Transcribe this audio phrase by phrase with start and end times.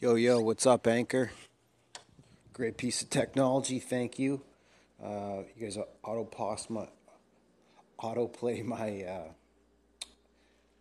[0.00, 1.32] Yo, yo, what's up, Anchor?
[2.52, 4.40] Great piece of technology, thank you.
[5.02, 6.86] Uh, you guys auto pause my
[7.98, 9.32] autoplay my uh,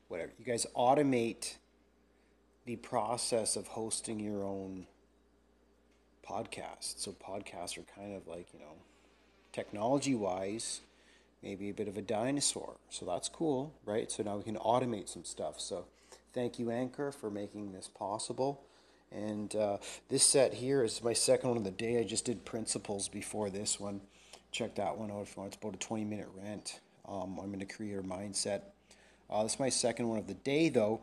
[0.08, 0.32] whatever.
[0.38, 1.56] You guys automate
[2.68, 4.86] the process of hosting your own
[6.24, 7.00] podcast.
[7.00, 8.76] So podcasts are kind of like you know,
[9.52, 10.82] technology wise,
[11.42, 12.76] maybe a bit of a dinosaur.
[12.92, 14.12] So that's cool, right?
[14.12, 15.60] So now we can automate some stuff.
[15.60, 15.86] So
[16.36, 18.62] thank you, Anchor, for making this possible.
[19.12, 19.78] And uh,
[20.10, 22.00] this set here is my second one of the day.
[22.00, 24.02] I just did principles before this one.
[24.52, 25.54] Check that one out if you want.
[25.54, 26.80] It's about a 20 minute rant.
[27.08, 28.62] Um, I'm in a creator mindset.
[29.30, 31.02] Uh, this is my second one of the day, though,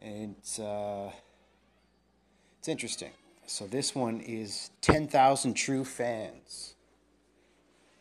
[0.00, 1.10] and it's, uh,
[2.58, 3.10] it's interesting.
[3.46, 6.74] So this one is 10,000 true fans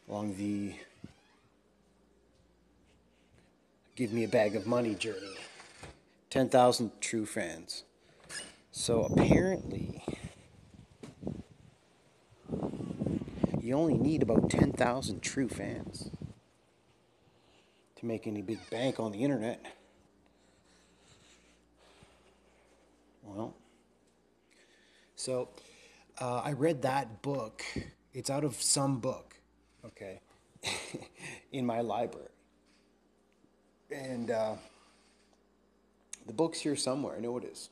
[0.07, 0.73] along the
[3.95, 5.35] give me a bag of money journey.
[6.29, 7.83] 10,000 true fans.
[8.79, 10.01] So apparently,
[13.59, 16.09] you only need about 10,000 true fans
[17.97, 19.61] to make any big bank on the internet.
[23.21, 23.53] Well,
[25.17, 25.49] so
[26.21, 27.65] uh, I read that book.
[28.13, 29.35] It's out of some book,
[29.87, 30.21] okay,
[31.51, 32.29] in my library.
[33.91, 34.55] And uh,
[36.25, 37.17] the book's here somewhere.
[37.17, 37.69] I know it is.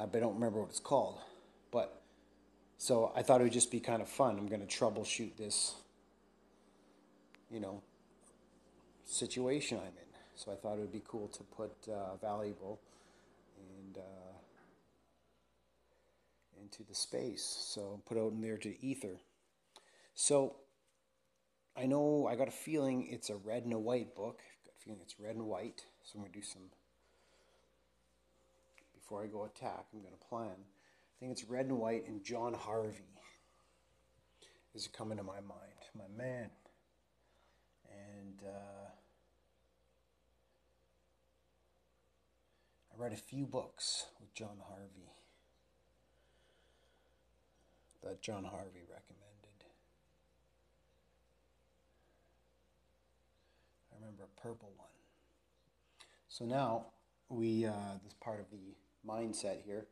[0.00, 1.18] I don't remember what it's called.
[1.70, 2.00] But
[2.78, 4.38] so I thought it would just be kind of fun.
[4.38, 5.74] I'm going to troubleshoot this,
[7.50, 7.82] you know,
[9.04, 10.10] situation I'm in.
[10.34, 12.80] So I thought it would be cool to put uh, valuable
[13.58, 14.32] and uh,
[16.62, 17.44] into the space.
[17.44, 19.18] So put out in there to ether.
[20.14, 20.56] So
[21.76, 24.40] I know I got a feeling it's a red and a white book.
[24.40, 25.84] I've got a feeling it's red and white.
[26.04, 26.62] So I'm going to do some
[29.10, 30.54] before I go attack, I'm going to plan.
[30.54, 33.18] I think it's red and white and John Harvey
[34.72, 35.80] is coming to my mind.
[35.98, 36.48] My man.
[37.90, 38.90] And uh,
[42.94, 45.10] I read a few books with John Harvey
[48.04, 49.64] that John Harvey recommended.
[53.92, 54.86] I remember a purple one.
[56.28, 56.86] So now
[57.28, 59.86] we, uh, this part of the mindset here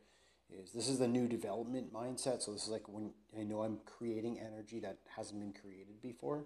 [0.51, 2.41] is this is the new development mindset.
[2.41, 6.45] So this is like when I know I'm creating energy that hasn't been created before.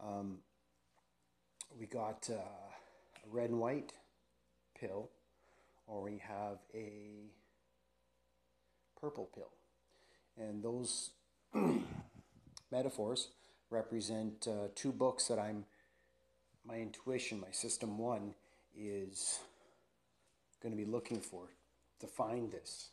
[0.00, 0.38] Um,
[1.78, 3.92] we got uh, a red and white
[4.78, 5.10] pill,
[5.86, 7.30] or we have a
[9.00, 9.50] purple pill.
[10.36, 11.10] And those
[12.70, 13.28] metaphors
[13.70, 15.64] represent uh, two books that I'm,
[16.66, 18.34] my intuition, my system one
[18.76, 19.40] is
[20.62, 21.48] going to be looking for
[22.02, 22.90] to find this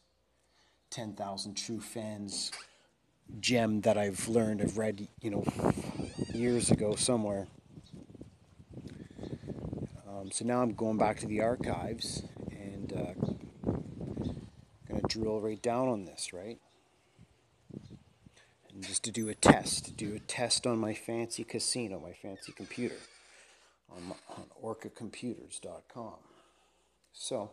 [0.92, 2.52] 10,000 true fans
[3.40, 5.44] gem that I've learned, I've read, you know,
[6.31, 7.47] years ago somewhere.
[10.08, 12.22] Um, so now I'm going back to the archives
[12.52, 13.72] and uh,
[14.88, 16.59] going to drill right down on this, right?
[18.72, 22.14] And just to do a test, to do a test on my fancy casino, my
[22.14, 22.97] fancy computer,
[23.91, 26.14] on, on orcacomputers.com.
[27.12, 27.52] So,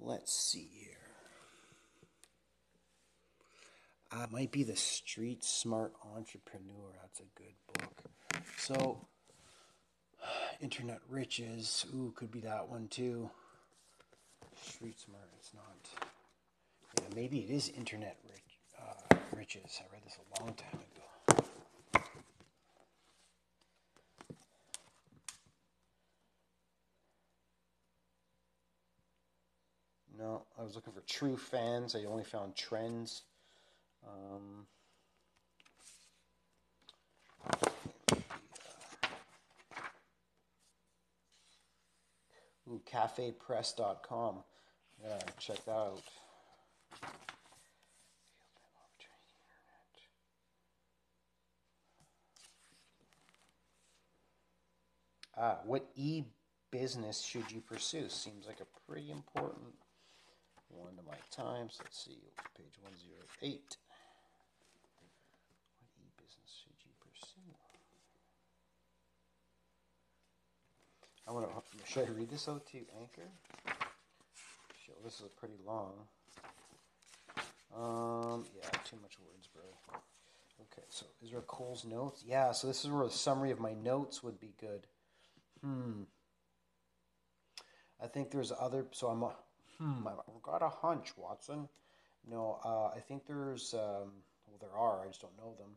[0.00, 0.90] Let's see here.
[4.12, 6.92] Uh, might be the Street Smart Entrepreneur.
[7.00, 8.02] That's a good book.
[8.58, 9.08] So,
[10.60, 11.86] Internet Riches.
[11.94, 13.30] Ooh, could be that one too.
[14.62, 15.30] Street Smart.
[15.38, 16.08] It's not.
[16.96, 19.80] Yeah, maybe it is Internet rich, uh, Riches.
[19.80, 20.93] I read this a long time ago.
[30.18, 31.96] No, I was looking for true fans.
[31.96, 33.22] I only found trends.
[34.06, 34.66] Um,
[42.68, 44.36] ooh, cafepress.com.
[45.02, 46.02] Yeah, check that out.
[55.36, 56.22] Ah, what e
[56.70, 58.08] business should you pursue?
[58.08, 59.74] Seems like a pretty important
[60.76, 61.78] one to my times.
[61.82, 62.18] Let's see,
[62.56, 62.90] page 108.
[63.40, 63.58] What
[65.98, 67.54] e-business should you pursue?
[71.26, 73.28] I want to, should I read this out to you, Anchor?
[74.84, 75.92] Sure, this is a pretty long.
[77.74, 79.64] Um, yeah, too much words, bro.
[80.60, 82.22] Okay, so is Israel Cole's notes.
[82.26, 84.86] Yeah, so this is where a summary of my notes would be good.
[85.62, 86.02] Hmm.
[88.02, 89.24] I think there's other, so I'm
[89.78, 91.68] Hmm, I've got a hunch, Watson.
[92.30, 94.12] No, uh, I think there's, um,
[94.46, 95.70] well, there are, I just don't know them.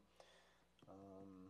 [0.89, 1.49] Um,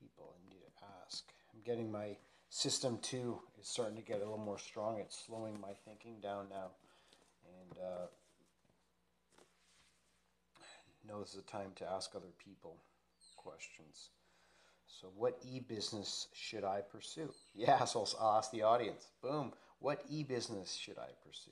[0.00, 1.24] people I need to ask.
[1.54, 2.16] I'm getting my
[2.48, 4.98] system two is starting to get a little more strong.
[4.98, 6.70] It's slowing my thinking down now.
[7.44, 8.06] And uh,
[11.20, 12.76] this is a time to ask other people
[13.36, 14.10] questions.
[14.98, 17.30] So, what e business should I pursue?
[17.54, 19.06] Yeah, so I'll ask the audience.
[19.22, 19.52] Boom.
[19.78, 21.50] What e business should I pursue?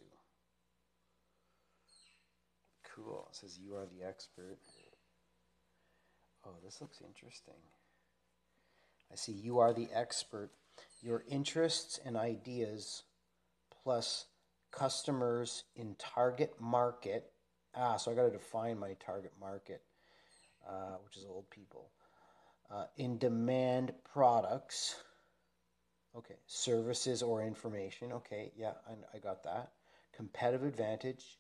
[2.95, 3.29] Cool.
[3.31, 4.59] It says you are the expert.
[6.45, 7.55] Oh, this looks interesting.
[9.13, 10.51] I see you are the expert.
[11.03, 13.05] Your interests and ideas
[13.83, 14.27] plus
[14.71, 17.31] customers in target market.
[17.75, 19.83] Ah, so I got to define my target market,
[20.69, 21.91] uh, which is old people.
[22.71, 24.97] Uh, in demand products.
[26.17, 28.13] Okay, services or information.
[28.13, 29.73] Okay, yeah, I, I got that.
[30.15, 31.39] Competitive advantage.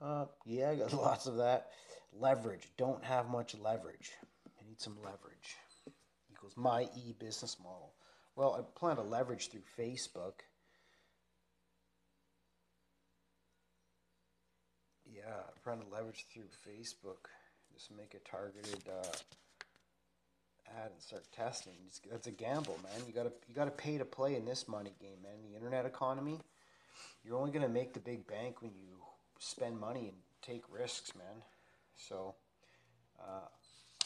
[0.00, 1.70] Uh, yeah, I got lots of that.
[2.12, 2.70] Leverage.
[2.76, 4.12] Don't have much leverage.
[4.46, 5.56] I need some leverage.
[6.30, 7.94] Equals my e business model.
[8.36, 10.40] Well, I plan to leverage through Facebook.
[15.04, 17.28] Yeah, I plan to leverage through Facebook.
[17.72, 19.06] Just make a targeted uh,
[20.78, 21.74] ad and start testing.
[21.86, 23.02] Just, that's a gamble, man.
[23.06, 25.32] You gotta you gotta pay to play in this money game, man.
[25.48, 26.38] The internet economy.
[27.24, 28.96] You're only gonna make the big bank when you
[29.38, 31.42] spend money and take risks, man.
[31.96, 32.34] So,
[33.20, 33.48] uh,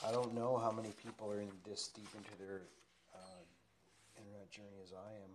[0.06, 2.62] I don't know how many people are in this deep into their
[3.14, 3.42] uh,
[4.18, 5.30] internet journey as I am,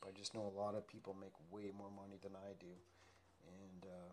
[0.00, 2.74] but I just know a lot of people make way more money than I do,
[3.46, 4.12] and uh,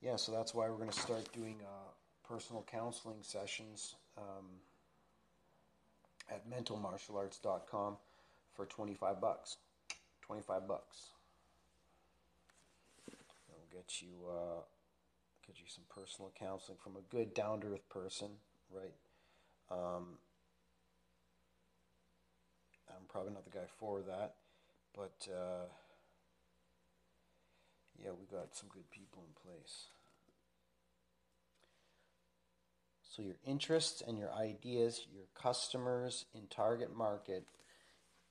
[0.00, 1.90] yeah, so that's why we're to start doing uh,
[2.26, 4.46] personal counseling sessions um,
[6.30, 7.96] at mentalmartialarts.com
[8.54, 9.56] for 25 bucks.
[10.22, 10.96] 25 bucks.
[13.08, 14.60] It'll get you uh,
[15.46, 18.28] get you some personal counseling from a good down to earth person,
[18.72, 18.94] right?
[19.70, 20.18] Um,
[22.88, 24.34] I'm probably not the guy for that,
[24.94, 25.66] but uh,
[28.02, 29.86] yeah, we got some good people in place.
[33.10, 37.44] So your interests and your ideas, your customers in target market,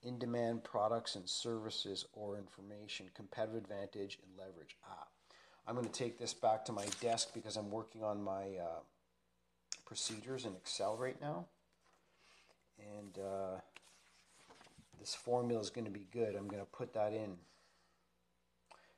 [0.01, 4.77] in demand products and services or information, competitive advantage and leverage.
[4.89, 5.07] Ah,
[5.67, 8.79] I'm going to take this back to my desk because I'm working on my uh,
[9.85, 11.47] procedures in Excel right now.
[12.79, 13.59] And uh,
[14.97, 16.35] this formula is going to be good.
[16.35, 17.35] I'm going to put that in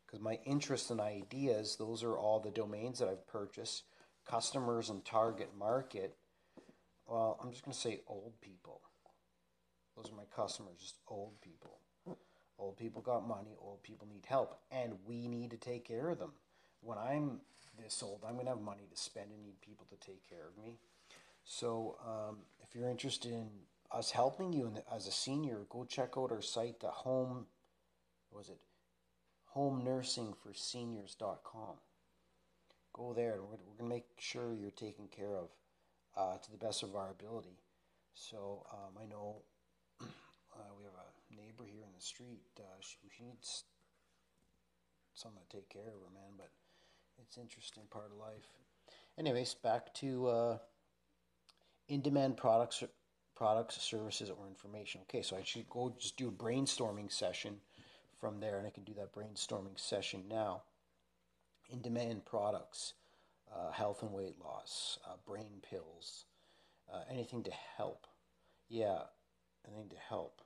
[0.05, 3.83] because my interests and ideas, those are all the domains that I've purchased,
[4.25, 6.15] customers and target market.
[7.07, 8.81] Well, I'm just going to say old people.
[9.95, 11.79] Those are my customers, just old people.
[12.57, 16.19] Old people got money, old people need help, and we need to take care of
[16.19, 16.33] them.
[16.81, 17.41] When I'm
[17.83, 20.47] this old, I'm going to have money to spend and need people to take care
[20.47, 20.77] of me.
[21.43, 23.49] So, um, if you're interested in
[23.91, 27.47] us helping you the, as a senior, go check out our site, the home,
[28.31, 28.59] was it,
[29.55, 31.75] homenursingforseniors.com.
[33.01, 35.49] Go there and we're, we're going to make sure you're taken care of
[36.15, 37.57] uh, to the best of our ability.
[38.13, 39.37] So um, I know
[40.01, 42.43] uh, we have a neighbor here in the street.
[42.59, 43.63] Uh, she, she needs
[45.15, 46.51] someone to take care of her, man, but
[47.19, 48.45] it's interesting part of life.
[49.17, 50.57] Anyways, back to uh,
[51.87, 52.83] in-demand products
[53.35, 55.01] products, services, or information.
[55.09, 57.55] Okay, so I should go just do a brainstorming session
[58.19, 60.61] from there, and I can do that brainstorming session now.
[61.71, 62.93] In demand products,
[63.53, 66.25] uh, health and weight loss, uh, brain pills,
[66.93, 68.07] uh, anything to help.
[68.67, 69.03] Yeah,
[69.65, 70.41] anything to help.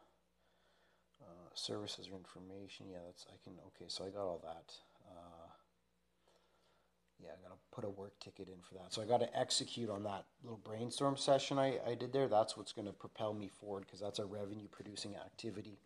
[1.22, 2.88] Uh, services or information.
[2.90, 3.54] Yeah, that's I can.
[3.68, 4.74] Okay, so I got all that.
[5.10, 5.48] Uh,
[7.20, 8.94] yeah, I got to put a work ticket in for that.
[8.94, 12.28] So I got to execute on that little brainstorm session I, I did there.
[12.28, 15.80] That's what's to propel me forward because that's a revenue producing activity.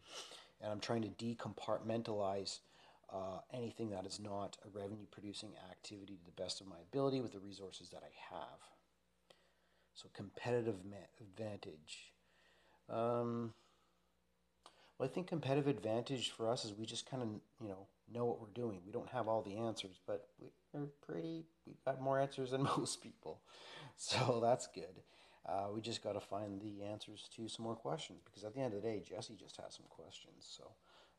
[0.62, 2.60] And I'm trying to decompartmentalize
[3.14, 7.22] uh, anything that is not a revenue producing activity to the best of my ability
[7.22, 8.60] with the resources that I have.
[9.94, 10.76] So competitive
[11.20, 12.14] advantage.
[12.90, 13.54] Um,
[14.98, 17.30] well, I think competitive advantage for us is we just kind of,
[17.62, 18.82] you know, know what we're doing.
[18.86, 20.28] We don't have all the answers, but
[20.74, 23.42] we're pretty, we've got more answers than most people.
[23.96, 25.04] So that's good.
[25.46, 28.62] Uh, we just got to find the answers to some more questions because at the
[28.62, 30.46] end of the day, Jesse just has some questions.
[30.48, 30.72] So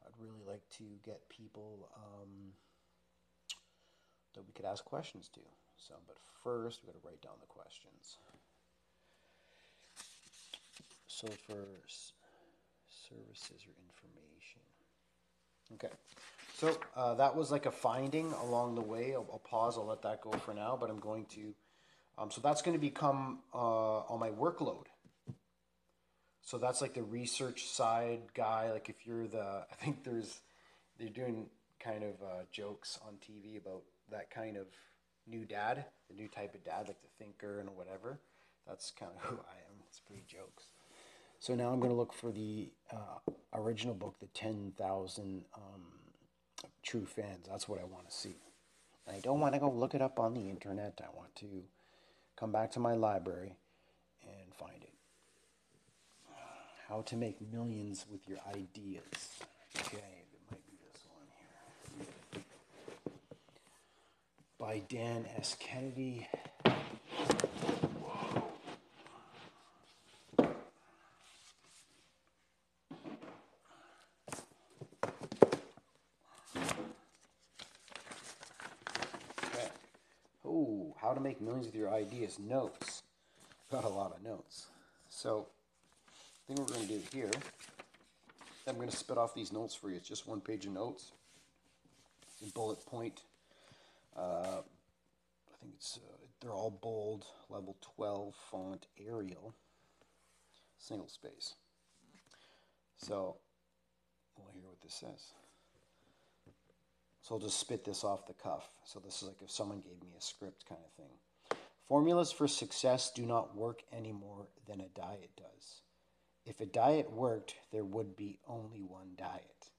[0.04, 2.52] I'd really like to get people um,
[4.34, 5.40] that we could ask questions to.
[5.76, 8.18] So, but first, we got to write down the questions.
[11.06, 11.66] So for
[13.10, 14.62] services or information.
[15.74, 15.94] Okay,
[16.54, 19.14] so uh, that was like a finding along the way.
[19.14, 19.76] I'll, I'll, pause.
[19.76, 21.54] I'll let that go for now, but I'm going to.
[22.18, 24.86] Um, so that's going to become uh, on my workload.
[26.50, 28.72] So that's like the research side guy.
[28.72, 30.40] Like if you're the, I think there's,
[30.98, 31.46] they're doing
[31.78, 34.66] kind of uh, jokes on TV about that kind of
[35.28, 38.18] new dad, the new type of dad, like the thinker and whatever.
[38.66, 39.76] That's kind of who I am.
[39.86, 40.64] It's pretty jokes.
[41.38, 45.62] So now I'm going to look for the uh, original book, the 10,000 um,
[46.82, 47.46] True Fans.
[47.48, 48.34] That's what I want to see.
[49.08, 51.00] I don't want to go look it up on the internet.
[51.00, 51.62] I want to
[52.34, 53.54] come back to my library
[54.24, 54.90] and find it.
[56.90, 59.04] How to make millions with your ideas.
[59.78, 61.24] Okay, it might be this one
[62.32, 62.42] here.
[64.58, 65.56] By Dan S.
[65.60, 66.26] Kennedy.
[81.00, 83.02] how to make millions with your ideas notes.
[83.70, 84.66] Got a lot of notes.
[85.08, 85.46] So,
[86.50, 87.30] thing we're going to do here,
[88.66, 89.96] I'm going to spit off these notes for you.
[89.96, 91.12] It's just one page of notes.
[92.54, 93.22] bullet point.
[94.16, 99.54] Uh, I think it's uh, they're all bold, level 12 font, Arial,
[100.78, 101.54] single space.
[102.96, 103.36] So,
[104.36, 105.32] we'll hear what this says.
[107.22, 108.68] So I'll just spit this off the cuff.
[108.84, 111.58] So this is like if someone gave me a script kind of thing.
[111.86, 115.82] Formulas for success do not work any more than a diet does.
[116.44, 119.70] If a diet worked, there would be only one diet.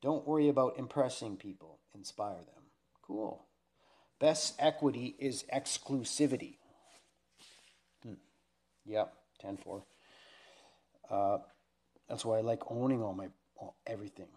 [0.00, 2.64] Don't worry about impressing people, inspire them.
[3.02, 3.46] Cool.
[4.18, 6.56] Best equity is exclusivity.
[8.02, 8.14] Hmm.
[8.84, 9.84] Yep, 10 4.
[11.10, 11.38] Uh,
[12.08, 14.28] that's why I like owning all my all, everything.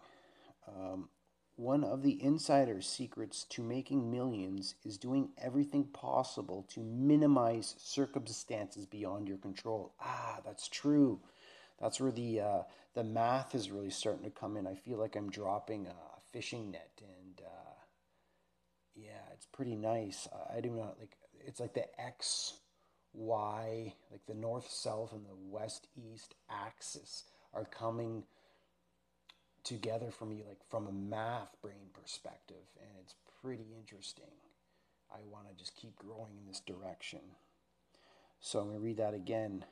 [0.68, 1.08] Um,
[1.56, 8.84] one of the insider's secrets to making millions is doing everything possible to minimize circumstances
[8.84, 9.94] beyond your control.
[10.00, 11.18] Ah, that's true.
[11.80, 12.62] That's where the uh,
[12.94, 14.66] the math is really starting to come in.
[14.66, 15.94] I feel like I'm dropping a
[16.30, 17.74] fishing net, and uh,
[18.94, 20.28] yeah, it's pretty nice.
[20.54, 21.16] I do not like.
[21.46, 22.54] It's like the X,
[23.12, 28.24] Y, like the north, south, and the west, east axis are coming
[29.66, 34.24] together for me, like from a math brain perspective, and it's pretty interesting.
[35.12, 37.20] I want to just keep growing in this direction.
[38.40, 39.64] So I'm going to read that again.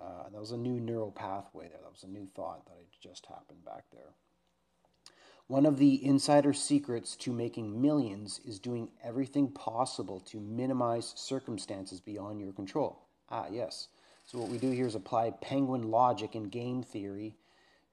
[0.00, 1.80] Uh, that was a new neural pathway there.
[1.82, 4.14] That was a new thought that had just happened back there.
[5.48, 12.00] One of the insider secrets to making millions is doing everything possible to minimize circumstances
[12.00, 13.06] beyond your control.
[13.28, 13.88] Ah, yes.
[14.24, 17.36] So, what we do here is apply penguin logic and game theory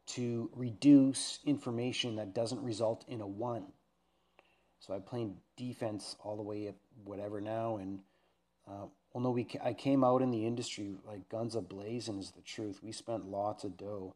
[0.10, 3.66] to reduce information that doesn't result in a one.
[4.80, 8.00] So I played defense all the way up whatever now, and
[8.68, 12.32] uh, well, no, we I came out in the industry like guns a blazing is
[12.32, 12.80] the truth.
[12.82, 14.16] We spent lots of dough,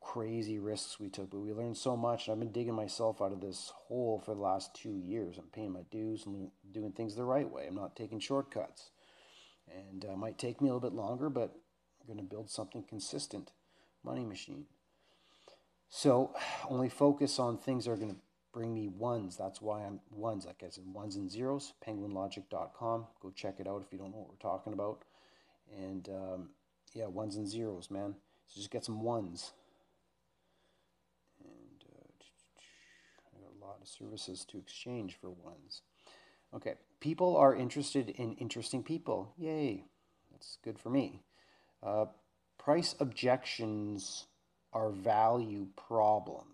[0.00, 2.26] crazy risks we took, but we learned so much.
[2.26, 5.38] And I've been digging myself out of this hole for the last two years.
[5.38, 7.66] I'm paying my dues and doing things the right way.
[7.66, 8.90] I'm not taking shortcuts,
[9.72, 11.54] and uh, might take me a little bit longer, but
[12.00, 13.52] I'm going to build something consistent.
[14.04, 14.66] Money machine.
[15.88, 16.34] So
[16.68, 18.20] only focus on things that are going to
[18.52, 19.36] bring me ones.
[19.36, 23.06] That's why I'm ones, like as in ones and zeros, penguinlogic.com.
[23.20, 25.04] Go check it out if you don't know what we're talking about.
[25.76, 26.48] And um,
[26.94, 28.14] yeah, ones and zeros, man.
[28.46, 29.52] So just get some ones.
[31.44, 32.08] And uh,
[33.36, 35.82] I got a lot of services to exchange for ones.
[36.54, 39.34] Okay, people are interested in interesting people.
[39.36, 39.84] Yay,
[40.32, 41.20] that's good for me.
[41.82, 42.06] Uh,
[42.56, 44.26] price objections
[44.76, 46.44] are value problems.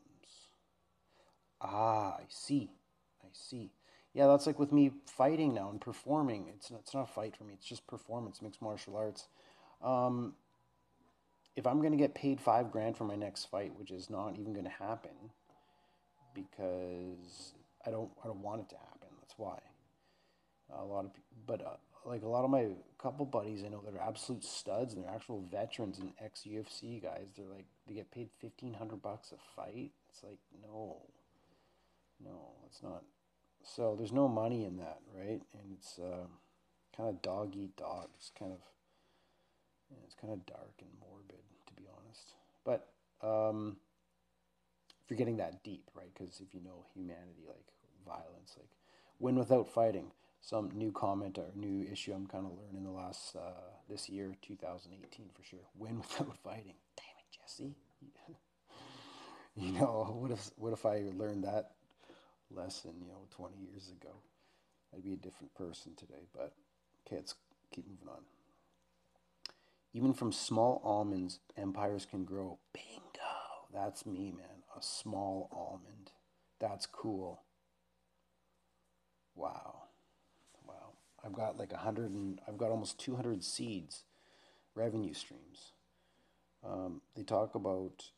[1.60, 2.70] Ah, I see.
[3.24, 3.72] I see.
[4.14, 6.46] Yeah, that's like with me fighting now and performing.
[6.54, 7.54] It's not, it's not a fight for me.
[7.54, 9.26] It's just performance, mixed martial arts.
[9.82, 10.34] Um,
[11.56, 14.36] if I'm going to get paid five grand for my next fight, which is not
[14.38, 15.32] even going to happen,
[16.34, 19.08] because I don't I don't want it to happen.
[19.20, 19.58] That's why.
[20.74, 21.10] A lot of,
[21.46, 22.68] but uh, like a lot of my
[23.02, 27.02] couple buddies I know that are absolute studs and they're actual veterans and ex UFC
[27.02, 27.26] guys.
[27.36, 29.90] They're like they get paid fifteen hundred bucks a fight.
[30.10, 30.98] It's like no,
[32.24, 33.02] no, it's not.
[33.64, 35.40] So there's no money in that, right?
[35.52, 36.26] And it's uh,
[36.96, 38.08] kind of dog eat dog.
[38.16, 38.58] It's kind of
[39.90, 42.34] yeah, it's kind of dark and morbid, to be honest.
[42.64, 42.88] But
[43.26, 43.76] um,
[45.02, 46.10] if you're getting that deep, right?
[46.14, 47.66] Because if you know humanity, like
[48.06, 48.70] violence, like
[49.18, 53.36] win without fighting some new comment or new issue I'm kind of learning the last
[53.36, 55.60] uh, this year, 2018 for sure.
[55.78, 56.74] Win without fighting.
[56.96, 57.76] Damn it, Jesse.
[59.56, 61.70] you know, what if what if I learned that
[62.50, 64.10] lesson, you know, 20 years ago?
[64.94, 66.26] I'd be a different person today.
[66.34, 66.52] But
[67.06, 67.34] okay, let's
[67.72, 68.22] keep moving on.
[69.94, 72.58] Even from small almonds, empires can grow.
[72.72, 73.00] Bingo.
[73.72, 74.64] That's me, man.
[74.76, 76.10] A small almond.
[76.58, 77.42] That's cool.
[79.34, 79.81] Wow.
[81.24, 84.04] I've got like a hundred and I've got almost 200 seeds,
[84.74, 85.72] revenue streams.
[86.64, 88.10] Um, they talk about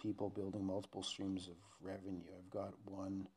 [0.00, 2.30] people building multiple streams of revenue.
[2.38, 3.28] I've got one,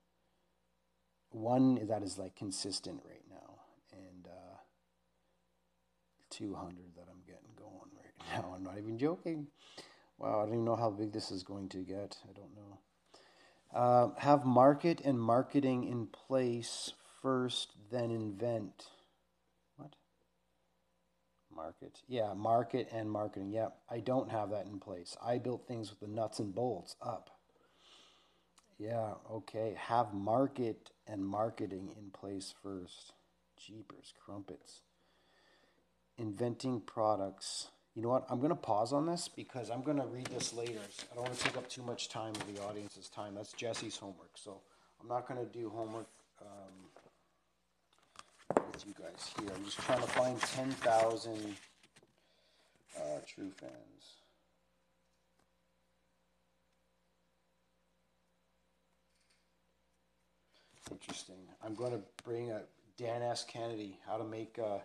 [1.32, 3.56] one that is like consistent right now,
[3.92, 4.58] and uh,
[6.30, 8.14] 200 that I'm getting going right
[8.44, 8.54] now.
[8.56, 9.48] I'm not even joking.
[10.18, 12.18] Wow, I don't even know how big this is going to get.
[12.28, 12.80] I don't know.
[13.74, 16.94] Uh, have market and marketing in place
[17.28, 18.86] first, then invent.
[19.76, 19.96] What?
[21.54, 22.00] Market.
[22.08, 23.52] Yeah, market and marketing.
[23.52, 25.18] Yeah, I don't have that in place.
[25.22, 27.30] I built things with the nuts and bolts up.
[28.80, 29.76] Yeah, okay.
[29.78, 33.12] Have market and marketing in place first.
[33.58, 34.84] Jeepers, crumpets.
[36.18, 38.28] Inventing products you know what?
[38.30, 40.78] I'm going to pause on this because I'm going to read this later.
[41.12, 43.34] I don't want to take up too much time of the audience's time.
[43.34, 44.34] That's Jesse's homework.
[44.36, 44.62] So
[45.02, 46.06] I'm not going to do homework
[46.40, 46.87] um,
[48.86, 49.50] with you guys here.
[49.56, 51.56] I'm just trying to find 10,000
[52.96, 53.72] uh, true fans.
[60.92, 61.36] Interesting.
[61.66, 62.62] I'm going to bring a
[62.98, 63.46] Dan S.
[63.48, 64.78] Kennedy, How to Make uh,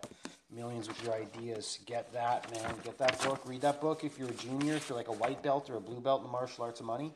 [0.51, 1.79] Millions with Your Ideas.
[1.85, 2.73] Get that, man.
[2.83, 3.41] Get that book.
[3.45, 5.81] Read that book if you're a junior, if you're like a white belt or a
[5.81, 7.13] blue belt in the martial arts of money.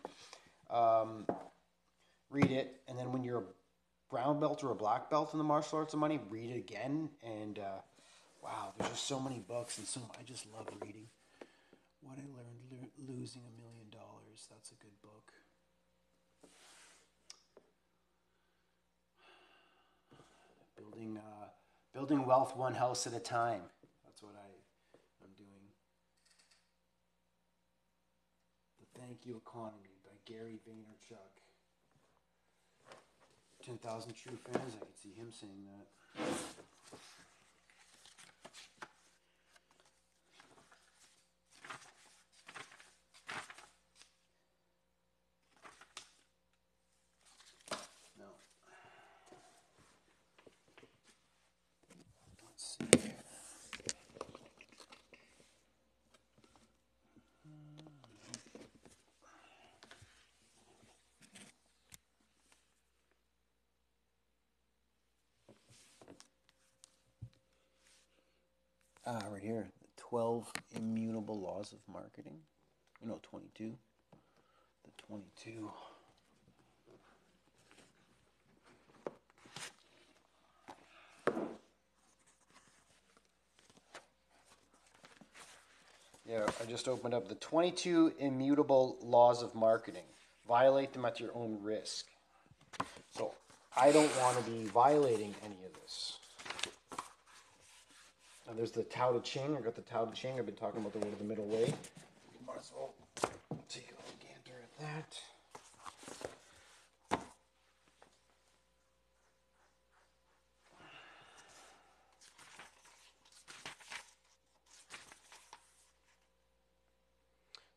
[0.70, 1.26] Um,
[2.30, 3.44] read it, and then when you're a
[4.10, 7.10] brown belt or a black belt in the martial arts of money, read it again.
[7.24, 7.82] And uh,
[8.44, 11.08] wow, there's just so many books, and so I just love reading.
[12.02, 14.48] What I learned lo- losing a million dollars.
[14.50, 15.32] That's a good book.
[20.78, 21.46] building uh,
[21.94, 23.62] building wealth one house at a time.
[24.06, 24.50] That's what I
[25.24, 25.68] I'm doing.
[28.80, 31.37] The Thank You Economy by Gary Vaynerchuk.
[33.68, 34.76] Ten thousand true fans.
[34.76, 35.88] I could see him saying that.
[69.10, 69.68] Ah, right here.
[69.82, 72.38] The 12 immutable laws of marketing.
[73.02, 73.74] You know, 22.
[74.84, 75.72] The 22.
[86.30, 90.04] Yeah, I just opened up the 22 immutable laws of marketing.
[90.46, 92.08] Violate them at your own risk.
[93.16, 93.34] So
[93.78, 96.18] I don't want to be violating any of this.
[98.50, 99.58] And there's the Tao Te Ching.
[99.58, 100.40] I got the Tao Te Ching.
[100.40, 101.74] I've been talking about the word of the middle way.
[102.46, 102.94] Might as well
[103.68, 105.20] take a little gander at that.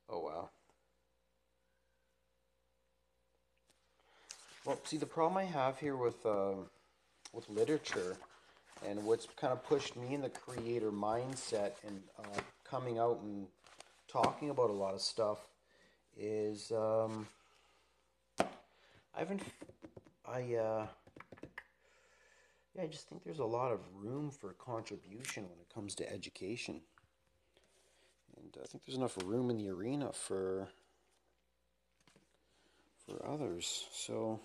[0.09, 0.51] Oh wow.
[4.65, 6.53] Well, see the problem I have here with uh,
[7.33, 8.17] with literature
[8.89, 13.47] and what's kind of pushed me in the creator mindset and uh, coming out and
[14.09, 15.39] talking about a lot of stuff
[16.17, 17.27] is um,
[18.41, 19.43] I haven't
[20.27, 20.87] I uh,
[22.75, 26.13] yeah I just think there's a lot of room for contribution when it comes to
[26.13, 26.81] education.
[28.37, 30.69] And I think there's enough room in the arena for
[33.07, 33.87] for others.
[33.93, 34.41] So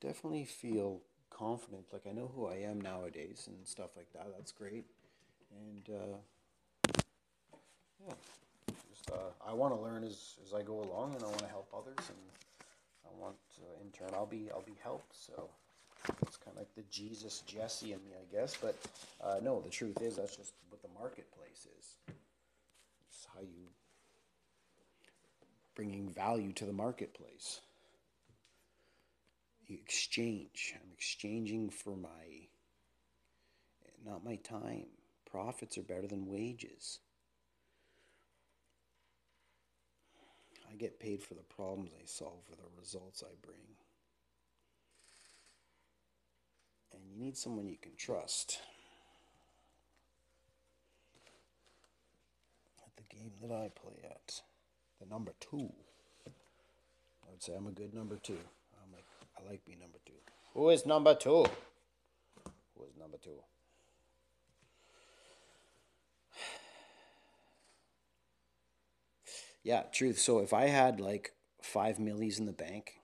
[0.00, 1.00] definitely feel
[1.36, 1.84] confident.
[1.92, 4.28] Like I know who I am nowadays and stuff like that.
[4.36, 4.84] That's great.
[5.50, 6.92] And uh,
[8.06, 8.14] yeah,
[8.90, 11.48] just uh, I want to learn as, as I go along, and I want to
[11.48, 12.18] help others, and
[13.04, 15.14] I want uh, in turn I'll be I'll be helped.
[15.14, 15.48] So
[16.22, 18.56] it's kind of like the Jesus Jesse in me, I guess.
[18.56, 18.76] But
[19.22, 21.96] uh, no, the truth is that's just what the marketplace is.
[23.08, 23.68] It's how you
[25.74, 27.60] bringing value to the marketplace
[29.74, 30.74] exchange.
[30.74, 32.48] I'm exchanging for my,
[34.04, 34.86] not my time.
[35.30, 36.98] Profits are better than wages.
[40.70, 43.58] I get paid for the problems I solve, for the results I bring.
[46.92, 48.58] And you need someone you can trust.
[52.84, 54.40] At the game that I play at,
[55.00, 55.72] the number two.
[56.26, 58.38] I would say I'm a good number two.
[59.44, 60.12] I like being number two.
[60.54, 61.46] Who is number two?
[62.76, 63.30] Who is number two?
[69.64, 70.18] Yeah, truth.
[70.18, 72.94] So if I had like five millies in the bank,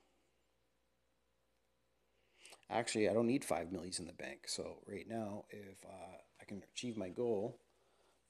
[2.68, 4.48] actually, I don't need five millies in the bank.
[4.48, 7.60] So right now, if uh, I can achieve my goal,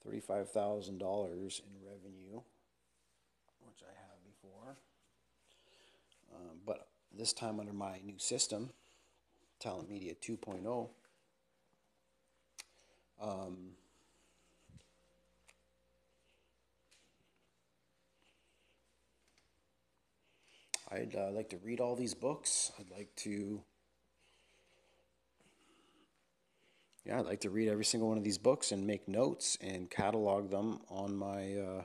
[0.05, 2.41] thirty-five thousand dollars in revenue,
[3.65, 4.77] which I have before,
[6.35, 6.88] um, but
[7.19, 8.69] this time under my new system,
[9.59, 10.87] Talent Media 2.0.
[13.21, 13.71] Um,
[20.89, 22.71] I'd uh, like to read all these books.
[22.79, 23.61] I'd like to,
[27.05, 29.89] yeah, I'd like to read every single one of these books and make notes and
[29.89, 31.83] catalog them on my uh,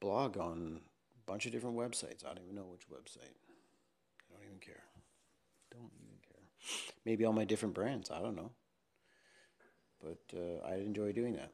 [0.00, 0.80] blog on
[1.16, 2.24] a bunch of different websites.
[2.24, 3.49] I don't even know which website.
[4.60, 4.84] Care.
[5.70, 6.92] Don't even care.
[7.04, 8.10] Maybe all my different brands.
[8.10, 8.50] I don't know.
[10.02, 11.52] But uh, I enjoy doing that.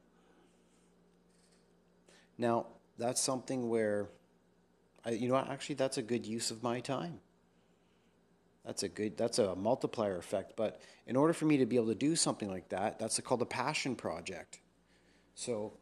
[2.37, 2.67] Now,
[2.97, 4.09] that's something where
[5.07, 7.19] I, you know, actually, that's a good use of my time.
[8.65, 10.53] That's a good, that's a multiplier effect.
[10.57, 13.41] But in order for me to be able to do something like that, that's called
[13.41, 14.59] a passion project.
[15.35, 15.73] So,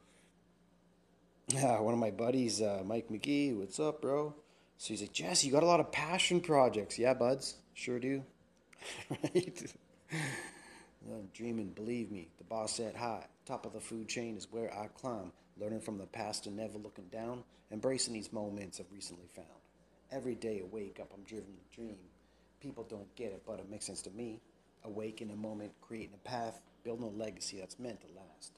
[1.47, 4.35] yeah, one of my buddies, uh, Mike McGee, what's up, bro?
[4.77, 6.99] So he's like, Jesse, you got a lot of passion projects.
[6.99, 8.23] Yeah, buds, sure do.
[9.09, 9.73] right?
[11.33, 12.29] Dreaming, believe me.
[12.37, 13.25] The boss said hi.
[13.45, 16.77] Top of the food chain is where I climb learning from the past and never
[16.77, 19.47] looking down, embracing these moments I've recently found.
[20.11, 21.97] Every day I wake up, I'm driven to dream.
[22.59, 24.41] People don't get it, but it makes sense to me.
[24.83, 28.51] Awake in a moment, creating a path, building a legacy that's meant to last.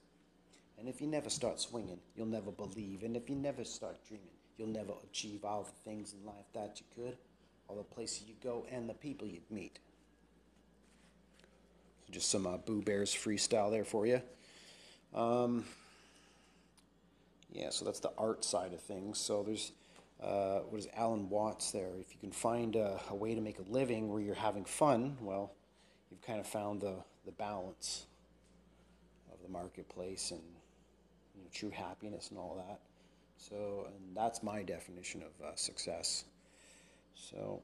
[0.77, 3.03] And if you never start swinging, you'll never believe.
[3.03, 4.27] And if you never start dreaming,
[4.57, 7.17] you'll never achieve all the things in life that you could,
[7.67, 9.79] all the places you go, and the people you'd meet.
[12.05, 14.21] So just some uh, Boo Bears freestyle there for you.
[15.13, 15.65] Um,
[17.51, 19.17] yeah, so that's the art side of things.
[19.17, 19.71] So there's
[20.21, 21.89] uh, what is Alan Watts there?
[21.99, 25.15] If you can find a, a, way to make a living where you're having fun,
[25.21, 25.53] well,
[26.09, 28.07] you've kind of found the, the balance
[29.31, 30.41] of the marketplace and
[31.35, 32.79] you know, true happiness and all that.
[33.37, 36.25] So, and that's my definition of uh, success.
[37.15, 37.61] So,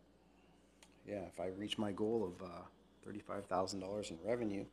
[1.08, 4.66] yeah, if I reach my goal of uh, $35,000 in revenue,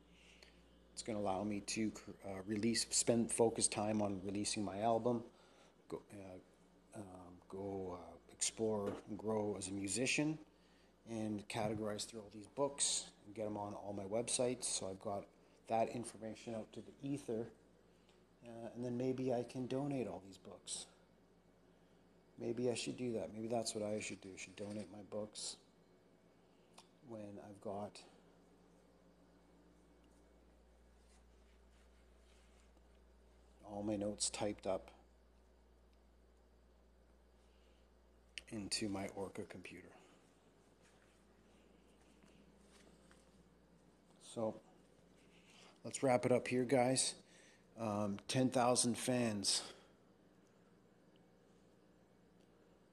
[0.92, 1.92] it's going to allow me to
[2.26, 5.22] uh, release, spend focused time on releasing my album,
[5.88, 7.04] go, uh, um,
[7.48, 10.38] go uh, explore and grow as a musician,
[11.08, 14.64] and categorize through all these books and get them on all my websites.
[14.64, 15.24] So I've got
[15.68, 17.46] that information out to the ether,
[18.46, 20.86] uh, and then maybe I can donate all these books.
[22.38, 23.34] Maybe I should do that.
[23.34, 24.30] Maybe that's what I should do.
[24.34, 25.56] I should donate my books
[27.08, 28.00] when I've got
[33.64, 34.90] all my notes typed up
[38.50, 39.88] into my Orca computer.
[44.34, 44.54] So
[45.84, 47.14] let's wrap it up here, guys.
[47.80, 49.62] Um, 10,000 fans.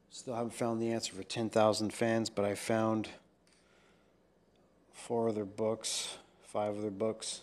[0.09, 3.09] Still haven't found the answer for 10,000 fans, but I found
[4.93, 7.41] four other books, five other books.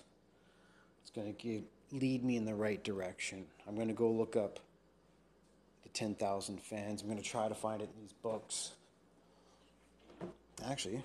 [1.03, 3.45] It's going to lead me in the right direction.
[3.69, 4.59] I'm going to go look up
[5.83, 7.03] the 10,000 fans.
[7.03, 8.73] I'm going to try to find it in these books.
[10.67, 11.03] Actually,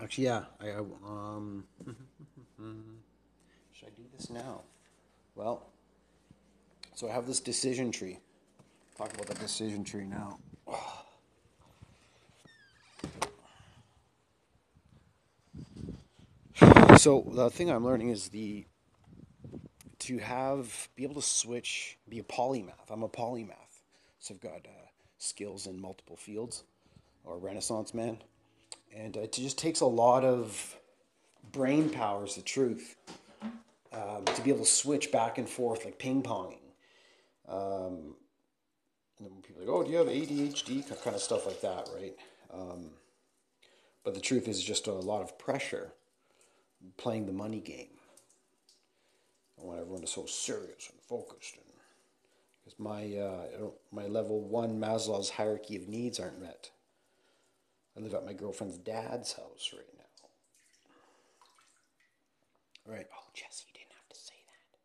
[0.00, 0.44] actually, yeah.
[0.60, 1.64] I, I um,
[3.82, 4.60] should I do this now?
[5.34, 5.66] Well,
[6.94, 8.18] so I have this decision tree.
[8.96, 10.38] Talk about the decision tree now.
[16.98, 18.64] So the thing I'm learning is the
[20.00, 22.90] to have be able to switch, be a polymath.
[22.90, 23.80] I'm a polymath,
[24.20, 24.86] so I've got uh,
[25.18, 26.62] skills in multiple fields,
[27.24, 28.18] or Renaissance man,
[28.94, 30.76] and it just takes a lot of
[31.50, 32.24] brain power.
[32.24, 32.94] Is the truth
[33.92, 36.58] um, to be able to switch back and forth like ping ponging.
[37.48, 38.16] Um,
[39.18, 40.86] and then people are like, oh, do you have ADHD?
[41.02, 42.14] Kind of stuff like that, right?
[42.52, 42.90] Um,
[44.04, 45.92] but the truth is just a lot of pressure
[46.96, 47.88] playing the money game.
[49.60, 51.64] I want everyone to so serious and focused and
[52.62, 56.70] because my uh, my level one Maslow's hierarchy of needs aren't met.
[57.96, 60.04] I live at my girlfriend's dad's house right now.
[62.92, 63.06] Right.
[63.12, 64.78] Oh, Jesse, you didn't have to say that.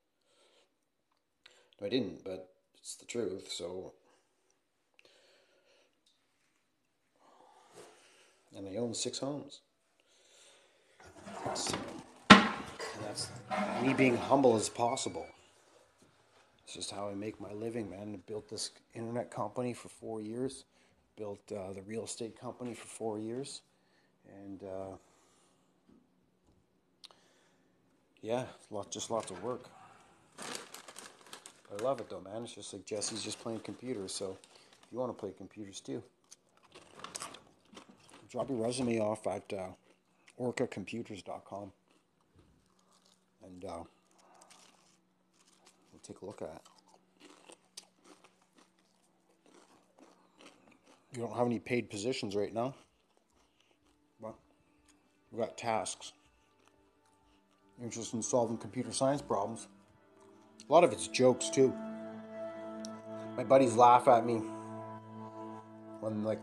[1.54, 3.52] No, I didn't, but it's the truth.
[3.52, 3.94] So,
[8.56, 9.62] and I own six homes.
[11.46, 13.30] And that's
[13.82, 15.28] me being humble as possible.
[16.64, 18.14] It's just how I make my living, man.
[18.14, 20.66] I built this internet company for four years,
[21.16, 23.62] built uh, the real estate company for four years,
[24.44, 24.96] and uh,
[28.22, 29.70] yeah, lot, just lots of work.
[31.72, 32.44] I love it though, man.
[32.44, 36.02] It's just like Jesse's just playing computers, so if you want to play computers too,
[38.30, 39.68] drop your resume off at uh,
[40.40, 41.72] orcacomputers.com
[43.44, 43.84] and uh,
[45.92, 46.62] we'll take a look at it.
[51.14, 52.76] You don't have any paid positions right now,
[54.22, 54.36] but
[55.32, 56.14] we've got tasks.
[57.82, 59.68] Interested in solving computer science problems.
[60.70, 61.74] A lot of it's jokes too.
[63.38, 64.42] My buddies laugh at me
[66.02, 66.42] when like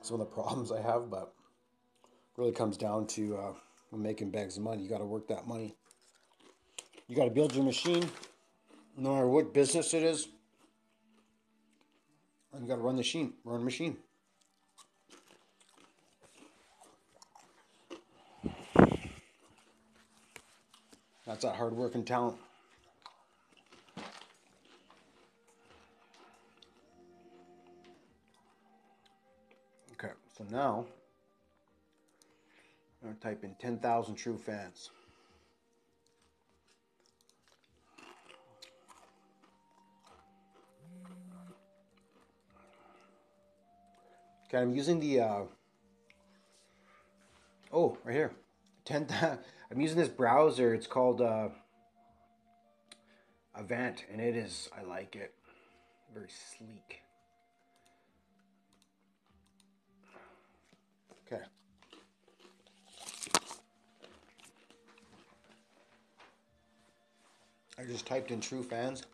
[0.00, 1.32] some of the problems I have, but
[2.36, 3.52] really comes down to uh,
[3.92, 4.82] making bags of money.
[4.82, 5.74] You got to work that money.
[7.08, 8.08] You got to build your machine,
[8.96, 10.28] no matter what business it is.
[12.52, 13.34] And you got to run the machine.
[13.44, 13.96] Run the machine.
[21.26, 22.36] That's that hard work and talent.
[30.50, 30.86] Now
[33.02, 34.90] I'm going to type in 10,000 true fans.
[44.46, 45.40] Okay, I'm using the, uh,
[47.72, 48.32] oh, right here.
[48.86, 49.08] 10,
[49.70, 50.72] I'm using this browser.
[50.74, 51.48] It's called uh,
[53.54, 55.34] Avant, and it is, I like it.
[56.14, 57.03] Very sleek.
[67.78, 69.04] I just typed in true fans.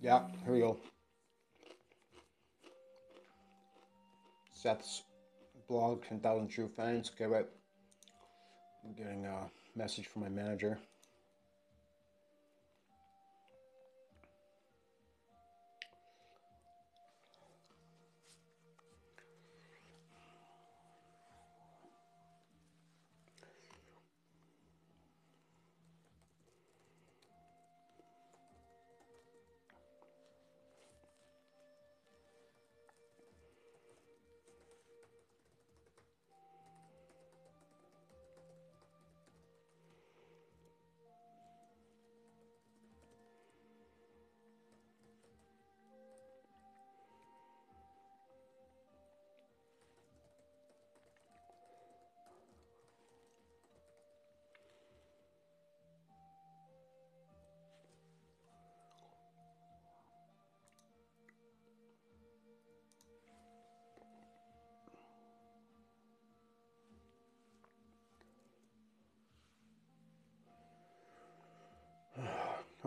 [0.00, 0.78] Yeah, here we go.
[4.52, 5.02] Seth's
[5.68, 7.10] blog, 10,000 True Fans.
[7.14, 7.46] Okay, right.
[8.84, 10.78] I'm getting a message from my manager.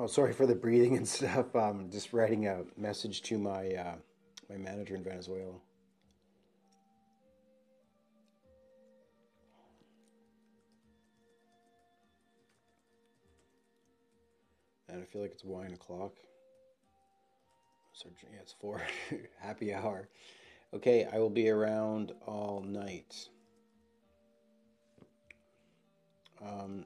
[0.02, 1.54] Oh, sorry for the breathing and stuff.
[1.54, 3.96] I'm just writing a message to my uh,
[4.50, 5.56] my manager in Venezuela.
[14.88, 16.14] And I feel like it's wine o'clock.
[17.92, 18.82] So yeah, it's four.
[19.42, 20.08] Happy hour.
[20.74, 23.28] Okay, I will be around all night.
[26.42, 26.86] Um,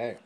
[0.00, 0.18] Okay.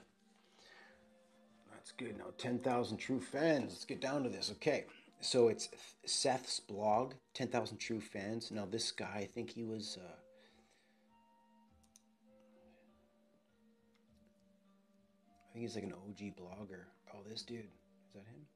[1.73, 2.17] That's good.
[2.17, 3.73] Now, 10,000 true fans.
[3.73, 4.53] Let's get down to this.
[4.53, 4.85] Okay.
[5.21, 5.69] So it's
[6.05, 8.53] Seth's blog, 10,000 true fans.
[8.53, 9.99] Now, this guy, I think he was.
[10.01, 10.07] Uh,
[15.49, 16.85] I think he's like an OG blogger.
[17.13, 17.61] Oh, this dude.
[17.61, 18.47] Is that him?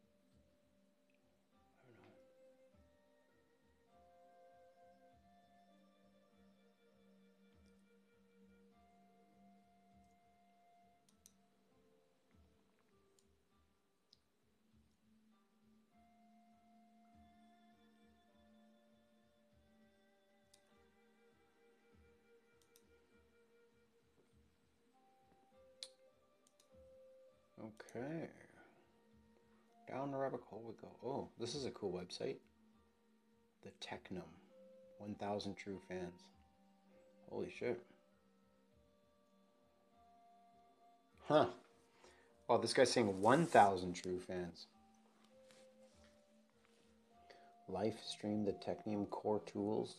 [27.68, 28.28] Okay.
[29.88, 30.88] Down the rabbit hole we go.
[31.04, 32.36] Oh, this is a cool website.
[33.62, 34.22] The Technium.
[34.98, 36.24] 1,000 true fans.
[37.30, 37.80] Holy shit.
[41.26, 41.46] Huh.
[42.48, 44.66] Well, this guy's saying 1,000 true fans.
[47.68, 49.96] Live stream the Technium Cool Tools,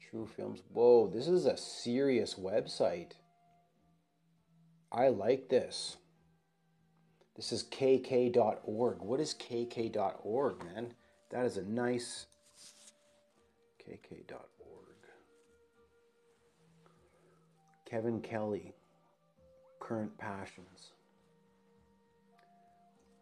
[0.00, 0.62] True Films.
[0.72, 3.12] Whoa, this is a serious website.
[4.90, 5.98] I like this.
[7.42, 9.02] This is kk.org.
[9.02, 10.94] What is kk.org, man?
[11.30, 12.26] That is a nice
[13.84, 14.38] kk.org.
[17.84, 18.72] Kevin Kelly,
[19.80, 20.92] Current Passions.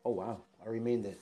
[0.04, 0.42] Oh, wow.
[0.62, 1.14] I remain the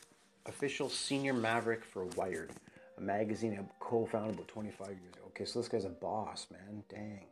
[0.47, 2.51] official senior maverick for Wired,
[2.97, 5.23] a magazine I co founded about 25 years ago.
[5.29, 6.83] Okay, so this guy's a boss, man.
[6.89, 7.27] Dang.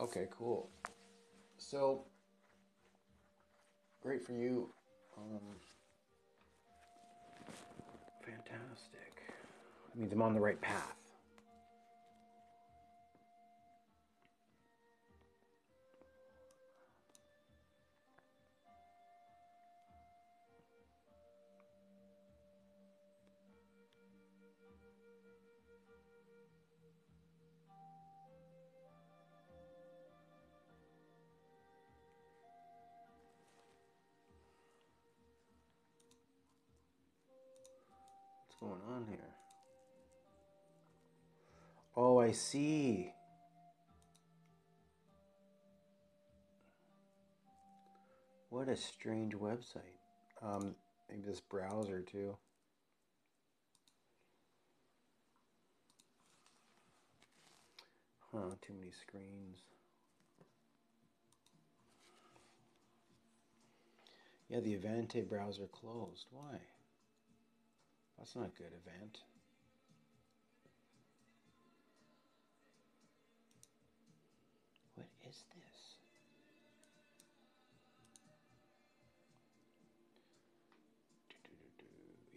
[0.00, 0.70] Okay, cool.
[1.56, 2.06] So,
[4.14, 4.68] great for you.
[5.18, 5.40] Um,
[8.22, 9.22] fantastic.
[9.88, 11.03] That means I'm on the right path.
[39.08, 39.34] Here?
[41.96, 43.12] Oh, I see.
[48.50, 49.98] What a strange website.
[50.42, 50.74] Um,
[51.08, 52.36] maybe this browser too.
[58.32, 59.62] Huh, too many screens.
[64.48, 66.26] Yeah, the Avant browser closed.
[66.30, 66.58] Why?
[68.18, 69.18] That's not a good event.
[74.94, 75.74] What is this?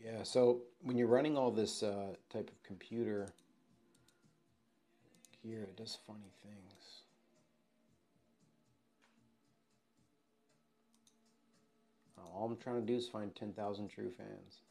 [0.04, 3.30] Yeah, so when you're running all this uh, type of computer
[5.44, 6.78] gear, it does funny things.
[12.38, 14.62] All I'm trying to do is find 10,000 true fans.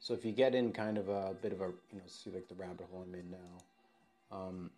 [0.00, 2.48] So if you get in kind of a bit of a, you know, see like
[2.48, 4.70] the rabbit hole I'm in now, um,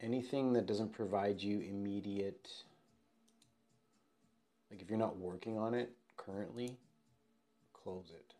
[0.00, 2.48] anything that doesn't provide you immediate,
[4.70, 6.78] like if you're not working on it currently,
[7.74, 8.35] close it.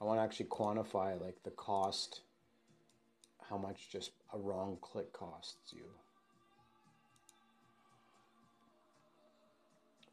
[0.00, 2.22] I want to actually quantify like the cost,
[3.48, 5.84] how much just a wrong click costs you.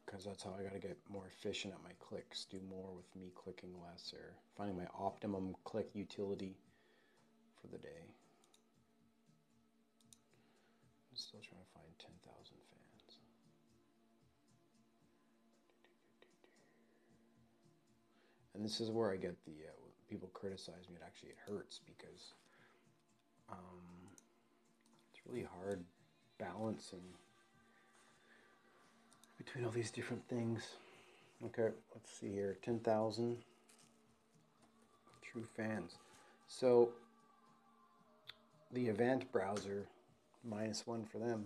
[0.04, 3.14] Because that's how I got to get more efficient at my clicks, do more with
[3.16, 6.56] me clicking less, or finding my optimum click utility
[7.60, 8.04] for the day.
[11.10, 13.18] I'm still trying to find 10,000 fans.
[18.54, 19.77] And this is where I get the uh,
[20.08, 22.34] people criticize me, it actually it hurts because
[23.50, 23.56] um,
[25.12, 25.84] it's really hard
[26.38, 27.02] balancing
[29.36, 30.72] between all these different things.
[31.44, 32.58] Okay, let's see here.
[32.62, 33.36] 10,000
[35.22, 35.96] true fans.
[36.48, 36.90] So
[38.72, 39.86] the event browser,
[40.44, 41.44] minus one for them.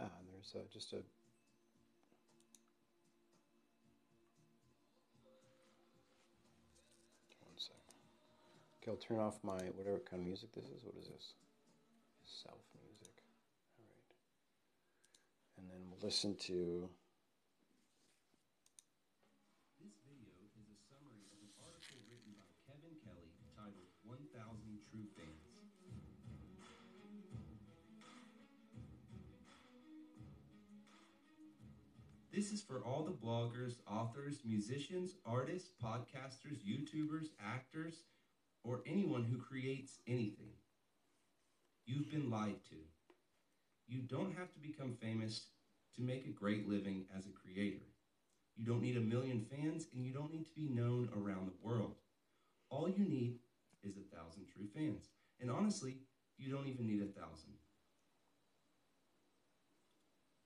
[0.00, 0.98] Ah, there's uh, just a
[8.80, 10.80] Okay, I'll turn off my whatever kind of music this is.
[10.80, 11.36] What is this?
[12.24, 13.12] Self music.
[13.76, 14.16] All right.
[15.60, 16.88] And then we'll listen to.
[19.76, 24.32] This video is a summary of an article written by Kevin Kelly titled 1000
[24.88, 25.44] True Fans.
[32.32, 38.08] This is for all the bloggers, authors, musicians, artists, podcasters, YouTubers, actors,
[38.64, 40.52] or anyone who creates anything.
[41.86, 42.76] You've been lied to.
[43.88, 45.46] You don't have to become famous
[45.96, 47.82] to make a great living as a creator.
[48.56, 51.68] You don't need a million fans, and you don't need to be known around the
[51.68, 51.96] world.
[52.68, 53.38] All you need
[53.82, 55.08] is a thousand true fans.
[55.40, 55.96] And honestly,
[56.38, 57.54] you don't even need a thousand.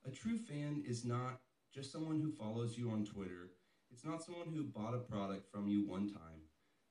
[0.07, 1.41] A true fan is not
[1.73, 3.51] just someone who follows you on Twitter.
[3.91, 6.44] It's not someone who bought a product from you one time.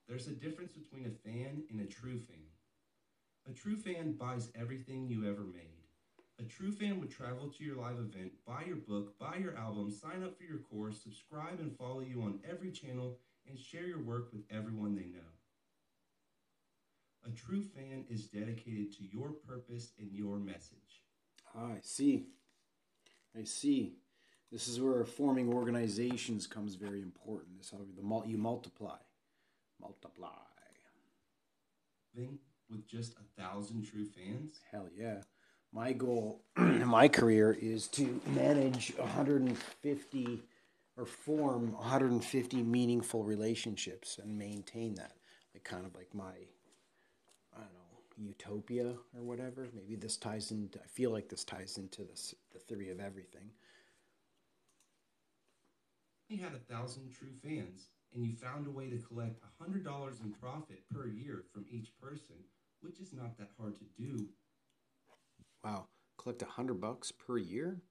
[0.07, 2.45] There's a difference between a fan and a true fan.
[3.49, 5.83] A true fan buys everything you ever made.
[6.39, 9.89] A true fan would travel to your live event, buy your book, buy your album,
[9.89, 14.01] sign up for your course, subscribe and follow you on every channel, and share your
[14.01, 15.31] work with everyone they know.
[17.25, 21.03] A true fan is dedicated to your purpose and your message.
[21.55, 22.25] Ah, I see.
[23.37, 23.95] I see.
[24.51, 27.57] This is where forming organizations comes very important.
[27.57, 27.79] This how
[28.25, 28.97] you multiply,
[29.79, 30.29] multiply.
[32.69, 34.59] With just a thousand true fans?
[34.71, 35.21] Hell yeah.
[35.73, 40.43] My goal in my career is to manage 150
[40.97, 45.11] or form 150 meaningful relationships and maintain that.
[45.53, 46.31] Like kind of like my
[47.53, 49.67] I don't know, utopia or whatever.
[49.73, 53.51] Maybe this ties into I feel like this ties into this the theory of everything.
[56.29, 59.83] You had a thousand true fans, and you found a way to collect a hundred
[59.83, 62.35] dollars in profit per year from each person,
[62.81, 64.29] which is not that hard to do.
[65.63, 65.87] Wow,
[66.17, 67.81] collect a hundred bucks per year?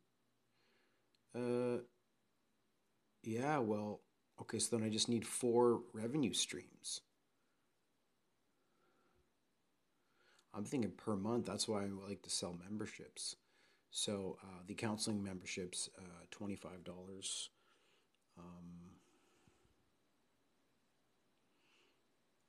[1.34, 1.78] Uh,
[3.22, 3.58] yeah.
[3.58, 4.00] Well,
[4.40, 4.58] okay.
[4.58, 7.00] So then I just need four revenue streams.
[10.54, 11.46] I'm thinking per month.
[11.46, 13.36] That's why I like to sell memberships.
[13.90, 17.50] So uh, the counseling memberships, uh, twenty five dollars.
[18.38, 18.93] Um,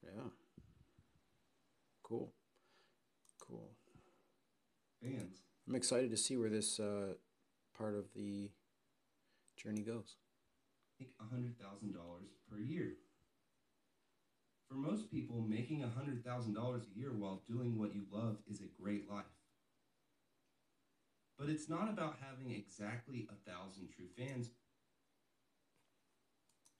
[0.06, 0.30] yeah.
[2.03, 2.34] Cool.
[3.39, 3.72] Cool.
[5.01, 5.41] Fans.
[5.68, 7.14] I'm excited to see where this uh,
[7.78, 8.51] part of the
[9.58, 10.18] journey goes.
[10.99, 12.93] Make a hundred thousand dollars per year.
[14.70, 18.38] For most people, making a hundred thousand dollars a year while doing what you love
[18.49, 19.26] is a great life.
[21.38, 24.51] But it's not about having exactly a thousand true fans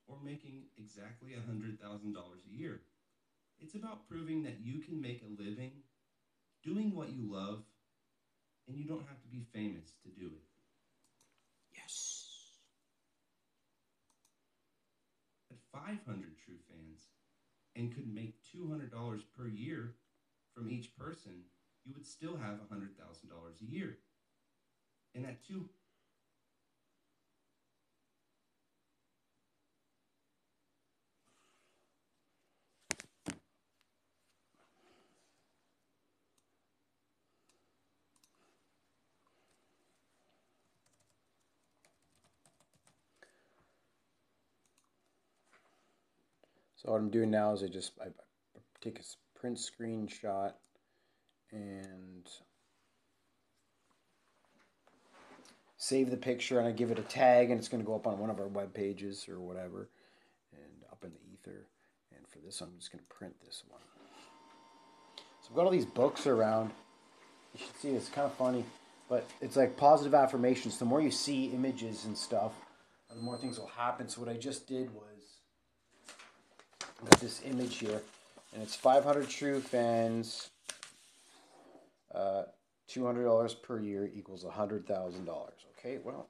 [0.08, 2.82] or making exactly a hundred thousand dollars a year.
[3.60, 5.72] It's about proving that you can make a living
[6.64, 7.64] doing what you love
[8.68, 10.44] and you don't have to be famous to do it.
[11.76, 12.28] Yes.
[15.52, 17.10] At 500 true fans
[17.76, 18.90] and could make $200
[19.38, 19.96] per year
[20.56, 21.34] from each person,
[21.84, 22.90] you would still have $100,000
[23.62, 23.98] a year.
[25.14, 25.70] And at two
[46.86, 48.10] So what I'm doing now is I just I,
[48.80, 50.52] take a print screenshot
[51.52, 52.30] and
[55.78, 58.06] save the picture and I give it a tag and it's going to go up
[58.06, 59.90] on one of our web pages or whatever
[60.54, 61.66] and up in the ether.
[62.16, 63.82] And for this, I'm just going to print this one.
[65.42, 66.70] So I've got all these books around.
[67.56, 68.64] You should see it's kind of funny,
[69.10, 70.78] but it's like positive affirmations.
[70.78, 72.52] The more you see images and stuff,
[73.10, 74.08] the more things will happen.
[74.08, 75.15] So what I just did was
[77.04, 78.02] got this image here,
[78.54, 80.50] and it's 500 true fans.
[82.14, 82.44] Uh,
[82.90, 85.28] $200 per year equals $100,000.
[85.78, 86.30] Okay, well,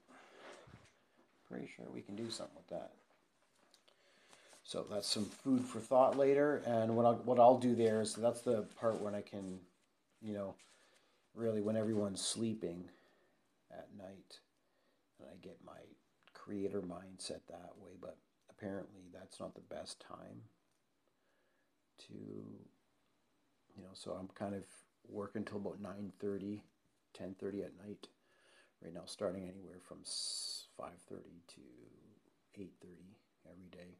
[1.47, 2.91] pretty sure we can do something with that.
[4.63, 6.63] So that's some food for thought later.
[6.65, 9.59] And what I'll, what I'll do there is that's the part when I can,
[10.21, 10.55] you know,
[11.35, 12.85] really when everyone's sleeping
[13.71, 14.39] at night,
[15.19, 15.73] and I get my
[16.33, 17.91] creator mindset that way.
[18.01, 18.17] But
[18.49, 20.41] apparently, that's not the best time
[22.07, 24.63] to, you know, so I'm kind of
[25.07, 26.61] working until about 9.30,
[27.19, 28.07] 10.30 at night.
[28.83, 31.61] Right now, starting anywhere from 5.30 to
[32.59, 32.67] 8.30
[33.49, 33.95] every day.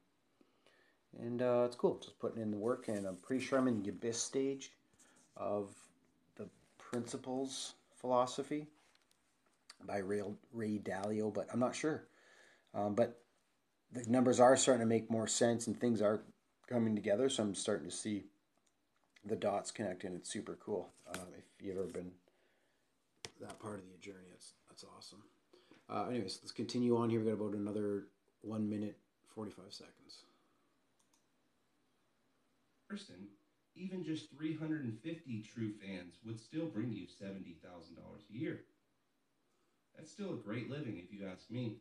[1.17, 2.87] And uh, it's cool, just putting in the work.
[2.87, 4.71] And I'm pretty sure I'm in the abyss stage
[5.37, 5.73] of
[6.35, 6.47] the
[6.77, 8.67] principles philosophy
[9.85, 12.03] by Ray Dalio, but I'm not sure.
[12.73, 13.21] Um, but
[13.91, 16.21] the numbers are starting to make more sense and things are
[16.67, 17.29] coming together.
[17.29, 18.25] So I'm starting to see
[19.25, 20.13] the dots connecting.
[20.15, 20.89] It's super cool.
[21.13, 22.11] Um, if you've ever been
[23.41, 25.23] that part of the journey, that's that's awesome.
[25.89, 27.19] Uh, anyways, let's continue on here.
[27.19, 28.05] We've got about another
[28.41, 28.97] one minute
[29.27, 30.23] forty five seconds.
[32.89, 33.15] person,
[33.75, 37.57] even just 350 true fans would still bring you $70,000
[37.97, 38.61] a year.
[39.97, 41.77] That's still a great living if you ask me.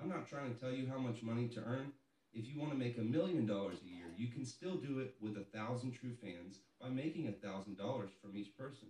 [0.00, 1.92] I'm not trying to tell you how much money to earn.
[2.32, 5.14] If you want to make a million dollars a year, you can still do it
[5.20, 8.88] with a thousand true fans by making a thousand dollars from each person.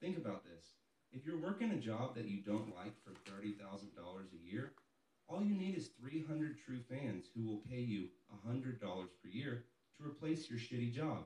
[0.00, 0.64] Think about this.
[1.12, 4.72] If you're working a job that you don't like for $30,000 a year,
[5.28, 8.08] all you need is 300 true fans who will pay you
[8.46, 9.64] $100 per year
[9.96, 11.24] to replace your shitty job.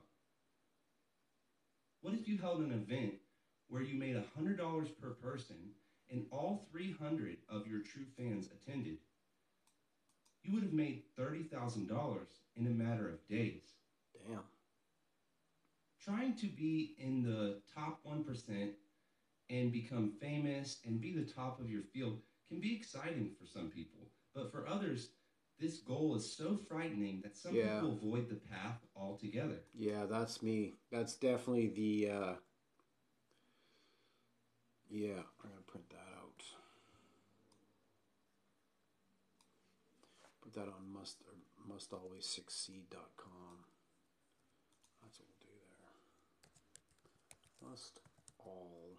[2.02, 3.14] What if you held an event
[3.68, 4.58] where you made $100
[5.00, 5.56] per person
[6.10, 8.98] and all 300 of your true fans attended?
[10.42, 11.88] You would have made $30,000
[12.56, 13.62] in a matter of days.
[14.26, 14.40] Damn.
[16.02, 18.70] Trying to be in the top 1%
[19.50, 22.18] and become famous and be the top of your field
[22.48, 24.08] can be exciting for some people.
[24.34, 25.10] But for others,
[25.60, 27.74] this goal is so frightening that some Yeah.
[27.80, 29.60] people avoid the path altogether.
[29.74, 30.74] Yeah, that's me.
[30.90, 32.10] That's definitely the.
[32.10, 32.36] Uh,
[34.90, 36.42] yeah, I'm gonna print that out.
[40.52, 41.34] Put that on must or
[41.74, 43.64] mustalwayssucceed.com.
[45.02, 45.46] That's what we'll do
[47.62, 47.70] there.
[47.70, 48.00] Must
[48.38, 48.98] all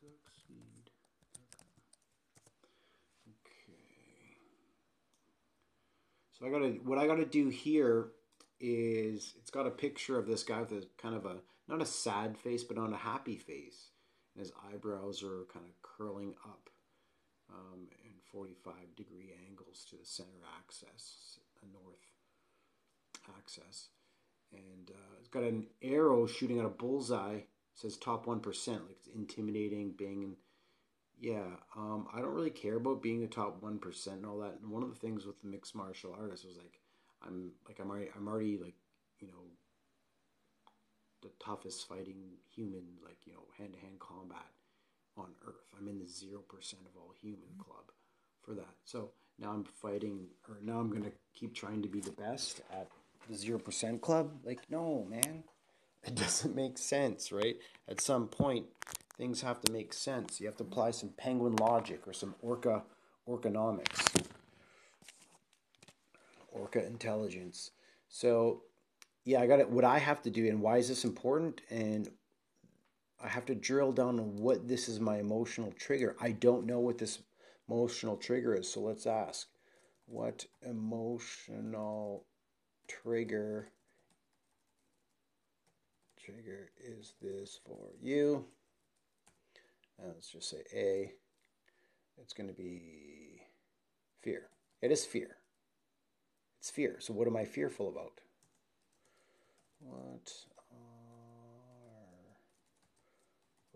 [0.00, 0.90] succeed.
[3.28, 3.82] Okay.
[6.32, 8.12] So I gotta what I gotta do here
[8.60, 11.36] is it's got a picture of this guy with a kind of a
[11.68, 13.90] not a sad face but on a happy face.
[14.38, 16.70] And his eyebrows are kind of curling up
[17.52, 22.06] um, in 45 degree angles to the center axis, the north
[23.36, 23.88] axis.
[24.52, 27.34] And uh, it's got an arrow shooting at a bullseye.
[27.34, 30.36] It says top 1%, like it's intimidating, banging.
[31.20, 34.60] Yeah, um, I don't really care about being a top one percent and all that.
[34.62, 36.78] And one of the things with the mixed martial artists was like,
[37.26, 38.76] I'm like I'm already I'm already like
[39.18, 39.42] you know
[41.22, 42.16] the toughest fighting
[42.54, 44.46] human like you know hand to hand combat
[45.16, 45.74] on earth.
[45.78, 47.62] I'm in the zero percent of all human mm-hmm.
[47.62, 47.84] club
[48.42, 48.74] for that.
[48.84, 52.88] So now I'm fighting, or now I'm gonna keep trying to be the best at
[53.28, 54.30] the zero percent club.
[54.44, 55.44] Like no, man,
[56.04, 57.56] it doesn't make sense, right?
[57.88, 58.66] At some point,
[59.16, 60.40] things have to make sense.
[60.40, 62.82] You have to apply some penguin logic or some orca
[63.28, 64.22] orcanomics,
[66.50, 67.72] orca intelligence.
[68.08, 68.62] So,
[69.28, 69.68] yeah, I got it.
[69.68, 71.60] What I have to do, and why is this important?
[71.68, 72.08] And
[73.22, 76.16] I have to drill down on what this is my emotional trigger.
[76.18, 77.18] I don't know what this
[77.68, 78.72] emotional trigger is.
[78.72, 79.48] So let's ask,
[80.06, 82.24] what emotional
[82.88, 83.68] trigger
[86.18, 88.46] trigger is this for you?
[90.02, 91.12] Uh, let's just say A.
[92.16, 93.42] It's going to be
[94.22, 94.48] fear.
[94.80, 95.36] It is fear.
[96.60, 96.96] It's fear.
[96.98, 98.22] So, what am I fearful about?
[99.80, 100.30] What
[100.70, 102.36] are,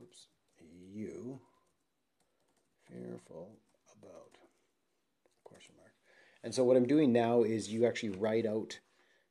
[0.02, 0.28] oops,
[0.60, 1.40] you
[2.88, 3.56] fearful
[4.00, 4.36] about?
[5.44, 5.92] Question mark.
[6.42, 8.78] And so, what I'm doing now is you actually write out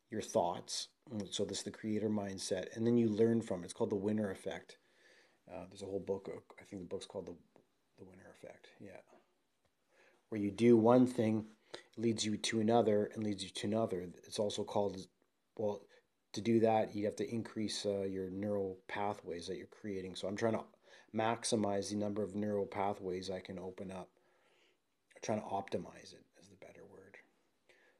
[0.10, 0.88] your thoughts.
[1.32, 3.66] So, this is the creator mindset, and then you learn from it.
[3.66, 4.78] It's called the winner effect.
[5.52, 6.30] Uh, there's a whole book.
[6.60, 7.36] I think the book's called the
[8.00, 8.68] the winner effect.
[8.80, 9.02] Yeah,
[10.30, 11.46] where you do one thing,
[11.98, 14.08] leads you to another, and leads you to another.
[14.26, 14.98] It's also called
[15.58, 15.82] well.
[16.34, 20.16] To do that, you have to increase uh, your neural pathways that you're creating.
[20.16, 20.64] So I'm trying to
[21.16, 24.10] maximize the number of neural pathways I can open up.
[25.14, 27.18] I'm trying to optimize it is the better word.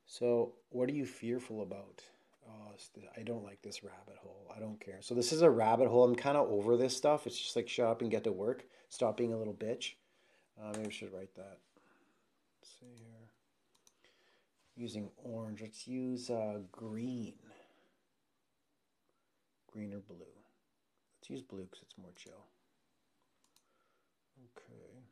[0.06, 2.04] So, what are you fearful about?
[2.48, 2.74] Oh,
[3.18, 4.52] I don't like this rabbit hole.
[4.56, 4.98] I don't care.
[5.02, 6.04] So this is a rabbit hole.
[6.04, 7.28] I'm kind of over this stuff.
[7.28, 8.66] It's just like shut up and get to work.
[8.90, 9.94] Stop being a little bitch.
[10.60, 11.60] Uh, maybe I should write that.
[12.60, 13.30] Let's see here.
[14.76, 15.62] Using orange.
[15.62, 17.34] Let's use uh, green.
[19.72, 20.26] Green or blue.
[21.22, 22.46] Let's use blue because it's more chill.
[24.58, 25.04] Okay.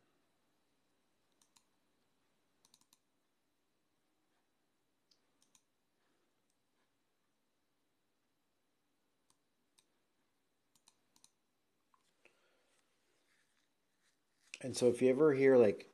[14.61, 15.87] And so if you ever hear like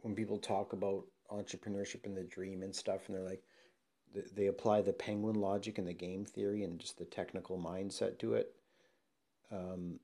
[0.00, 3.42] when people talk about entrepreneurship and the dream and stuff, and they're like,
[4.34, 8.34] they apply the penguin logic and the game theory and just the technical mindset to
[8.34, 8.54] it.
[9.52, 10.00] Um,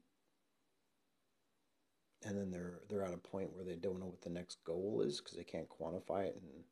[2.24, 5.02] and then they're they're at a point where they don't know what the next goal
[5.06, 6.62] is because they can't quantify it in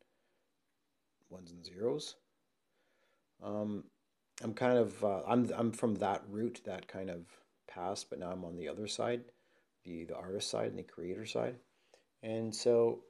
[1.30, 2.16] ones and zeros.
[3.42, 3.84] Um,
[4.42, 7.26] I'm kind of uh, I'm I'm from that route, that kind of
[7.66, 9.22] past, but now I'm on the other side
[9.84, 11.56] the the artist side and the creator side,
[12.22, 13.00] and so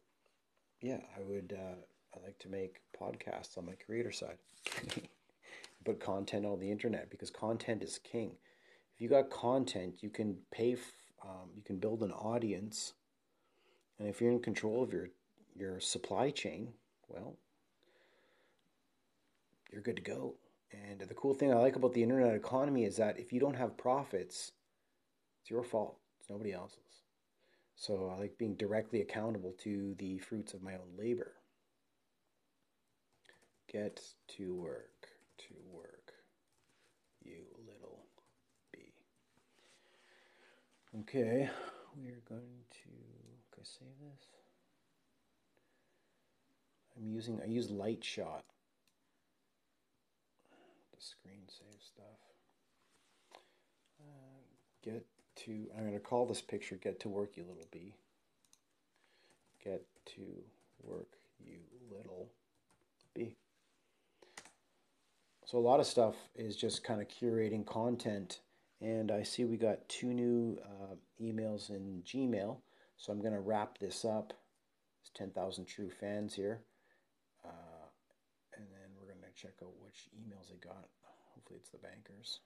[0.81, 1.77] yeah, I would uh,
[2.19, 4.39] I like to make podcasts on my creator side,
[5.85, 8.33] put content on the internet because content is king.
[8.95, 10.93] If you got content, you can pay f-
[11.23, 12.95] um, you can build an audience,
[13.99, 15.09] and if you're in control of your
[15.57, 16.73] your supply chain,
[17.09, 17.37] well,
[19.73, 20.35] you're good to go.
[20.73, 23.57] And the cool thing I like about the internet economy is that if you don't
[23.57, 24.53] have profits,
[25.41, 25.99] it's your fault.
[26.21, 26.79] It's nobody else's.
[27.75, 31.38] So I like being directly accountable to the fruits of my own labor.
[33.71, 34.01] Get
[34.37, 36.15] to work, to work,
[37.23, 38.07] you little
[38.73, 38.95] bee.
[41.01, 41.51] Okay,
[41.95, 42.89] we are going to.
[43.53, 44.27] Can I save this?
[46.97, 47.41] I'm using.
[47.43, 48.43] I use Lightshot.
[50.95, 52.21] The screen save stuff.
[54.01, 54.41] Uh,
[54.83, 55.05] get
[55.45, 55.67] to.
[55.77, 57.95] I'm going to call this picture "Get to Work, You Little Bee."
[59.63, 60.23] Get to
[60.83, 61.09] work,
[61.45, 61.59] you
[61.91, 62.31] little
[63.13, 63.37] bee.
[65.49, 68.41] So a lot of stuff is just kind of curating content.
[68.83, 72.59] And I see we got two new uh, emails in Gmail.
[72.99, 74.35] So I'm going to wrap this up.
[75.01, 76.61] It's 10,000 true fans here.
[77.43, 77.89] Uh,
[78.59, 80.85] and then we're going to check out which emails they got.
[81.35, 82.41] Hopefully it's the bankers.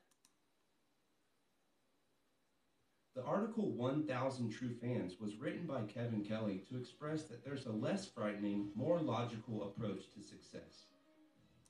[3.16, 7.72] The article 1000 True Fans was written by Kevin Kelly to express that there's a
[7.72, 10.86] less frightening, more logical approach to success.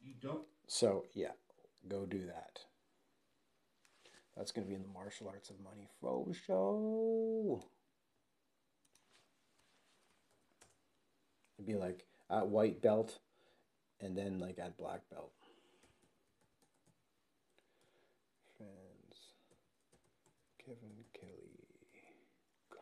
[0.00, 0.42] You don't
[0.74, 1.32] So, yeah,
[1.86, 2.60] go do that.
[4.34, 7.62] That's going to be in the Martial Arts of Money Fro show.
[11.58, 13.18] It'd be like at white belt
[14.00, 15.32] and then like at black belt.
[18.56, 19.18] Fans.
[20.58, 21.68] Kevin Kelly.
[22.70, 22.78] God.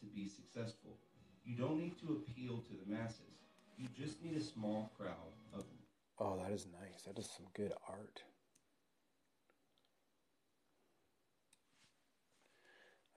[0.00, 1.01] to be successful.
[1.44, 3.18] You don't need to appeal to the masses.
[3.76, 5.78] You just need a small crowd of them.
[6.18, 7.02] Oh, that is nice.
[7.02, 8.22] That is some good art.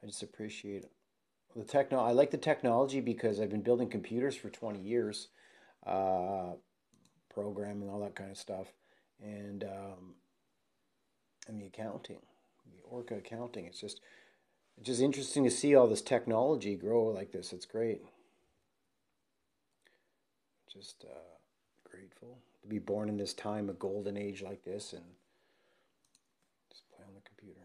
[0.03, 0.85] I just appreciate
[1.55, 1.99] the techno.
[1.99, 5.29] I like the technology because I've been building computers for 20 years,
[5.85, 6.53] uh,
[7.33, 8.67] programming, all that kind of stuff,
[9.21, 10.15] and um,
[11.47, 12.19] and the accounting,
[12.71, 13.65] the Orca accounting.
[13.65, 14.01] It's just
[14.77, 17.53] it's just interesting to see all this technology grow like this.
[17.53, 18.01] It's great.
[20.75, 21.17] Just uh,
[21.89, 25.05] grateful to be born in this time, a golden age like this, and
[26.69, 27.61] just play on the computer.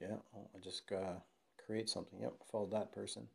[0.00, 1.20] Yeah, oh, I just uh,
[1.66, 2.20] create something.
[2.20, 3.28] Yep, followed that person.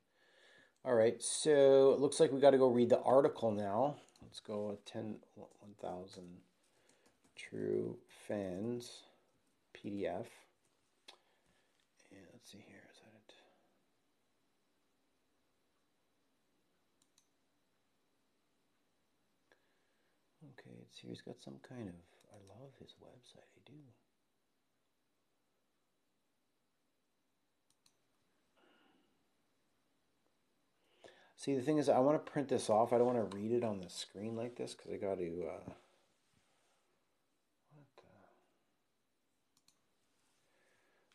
[0.84, 3.98] All right, so it looks like we got to go read the article now.
[4.20, 6.24] Let's go with 10, 1,000
[7.36, 9.04] true fans
[9.76, 10.26] PDF.
[12.10, 13.34] And let's see here, is that it?
[20.60, 21.12] Okay, it's here.
[21.12, 21.96] He's got some kind of.
[22.34, 23.46] I love his website.
[23.56, 24.01] I do.
[31.42, 32.94] See, the thing is, I want to print this off.
[32.94, 35.44] I don't want to read it on the screen like this because I got to.
[35.50, 35.72] Uh?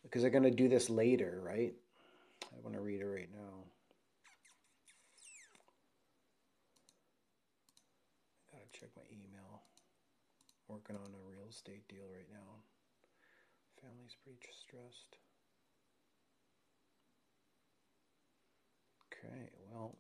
[0.03, 1.75] Because I'm going to do this later, right?
[2.43, 3.55] I want to read it right now.
[8.53, 9.63] I got to check my email.
[10.67, 12.65] Working on a real estate deal right now.
[13.81, 15.19] Family's pretty stressed.
[19.13, 19.95] Okay, well.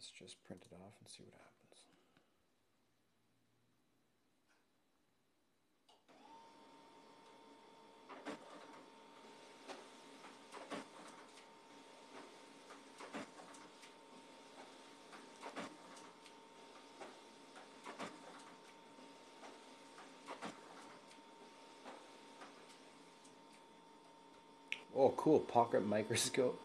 [0.00, 1.50] Let's just print it off and see what happens.
[24.96, 25.40] Oh, cool.
[25.40, 26.58] Pocket microscope.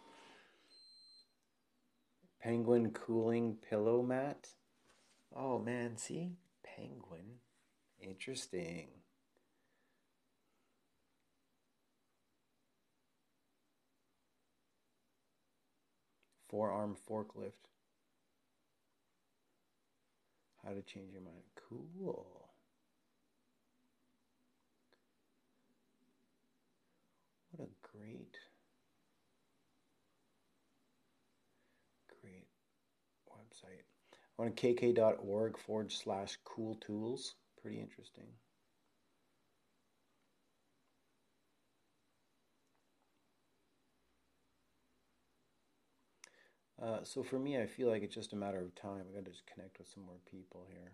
[2.55, 4.47] Penguin cooling pillow mat.
[5.35, 6.37] Oh man, see?
[6.63, 7.39] Penguin.
[8.01, 8.87] Interesting.
[16.47, 17.67] Forearm forklift.
[20.63, 21.43] How to change your mind.
[21.69, 22.25] Cool.
[27.51, 28.37] What a great
[34.37, 37.35] on kk.org forward slash cool tools.
[37.61, 38.27] Pretty interesting.
[46.81, 49.05] Uh, so for me, I feel like it's just a matter of time.
[49.09, 50.91] I got to just connect with some more people here.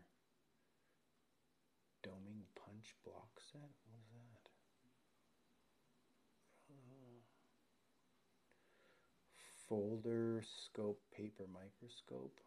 [2.06, 3.62] Doming punch block set.
[3.86, 4.52] What is that?
[9.70, 12.40] Foldscope paper microscope.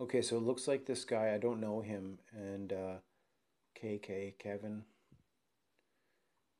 [0.00, 2.94] Okay, so it looks like this guy, I don't know him, and uh,
[3.74, 4.84] KK, Kevin.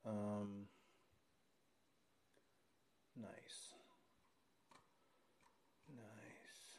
[0.05, 0.67] Um,
[3.17, 3.75] nice.
[5.95, 6.79] Nice.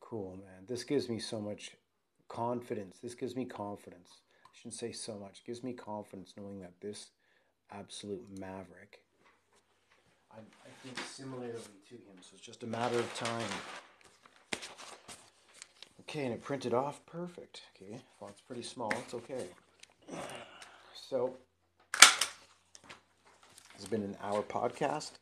[0.00, 0.66] Cool, man.
[0.68, 1.72] This gives me so much
[2.28, 2.98] confidence.
[3.02, 4.20] This gives me confidence.
[4.44, 5.40] I shouldn't say so much.
[5.40, 7.10] It gives me confidence knowing that this
[7.72, 9.00] absolute maverick.
[10.32, 11.52] I, I think similarly
[11.88, 13.48] to him, so it's just a matter of time.
[16.00, 17.62] Okay, and it printed off perfect.
[17.76, 19.46] Okay, font's pretty small, it's okay.
[20.92, 21.36] So,
[23.74, 25.12] it's been an hour podcast,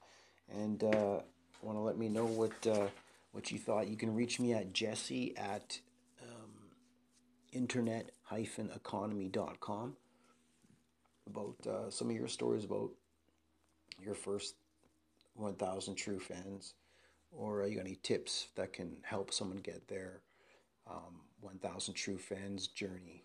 [0.51, 1.21] and uh,
[1.63, 2.89] want to let me know what uh,
[3.33, 3.89] what you thought.
[3.89, 5.81] You can reach me at jesse at
[6.23, 6.71] um,
[7.53, 9.97] internet-economy.com
[11.29, 12.91] about uh, some of your stories about
[14.03, 14.55] your first
[15.35, 16.75] 1,000 true fans,
[17.31, 20.21] or you got any tips that can help someone get their
[20.91, 23.25] um, 1,000 true fans journey,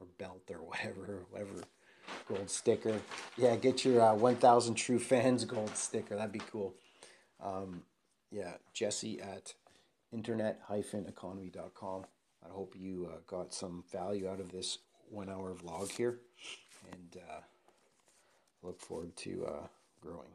[0.00, 1.64] or belt, or whatever, whatever
[2.28, 3.00] gold sticker.
[3.36, 6.16] Yeah, get your uh, 1,000 true fans gold sticker.
[6.16, 6.74] That'd be cool.
[7.42, 7.82] Um,
[8.30, 9.54] yeah, Jesse at
[10.12, 12.04] internet-economy.com.
[12.44, 14.78] I hope you uh, got some value out of this
[15.10, 16.18] one hour vlog here
[16.92, 17.40] and uh,
[18.62, 19.66] look forward to uh,
[20.00, 20.34] growing.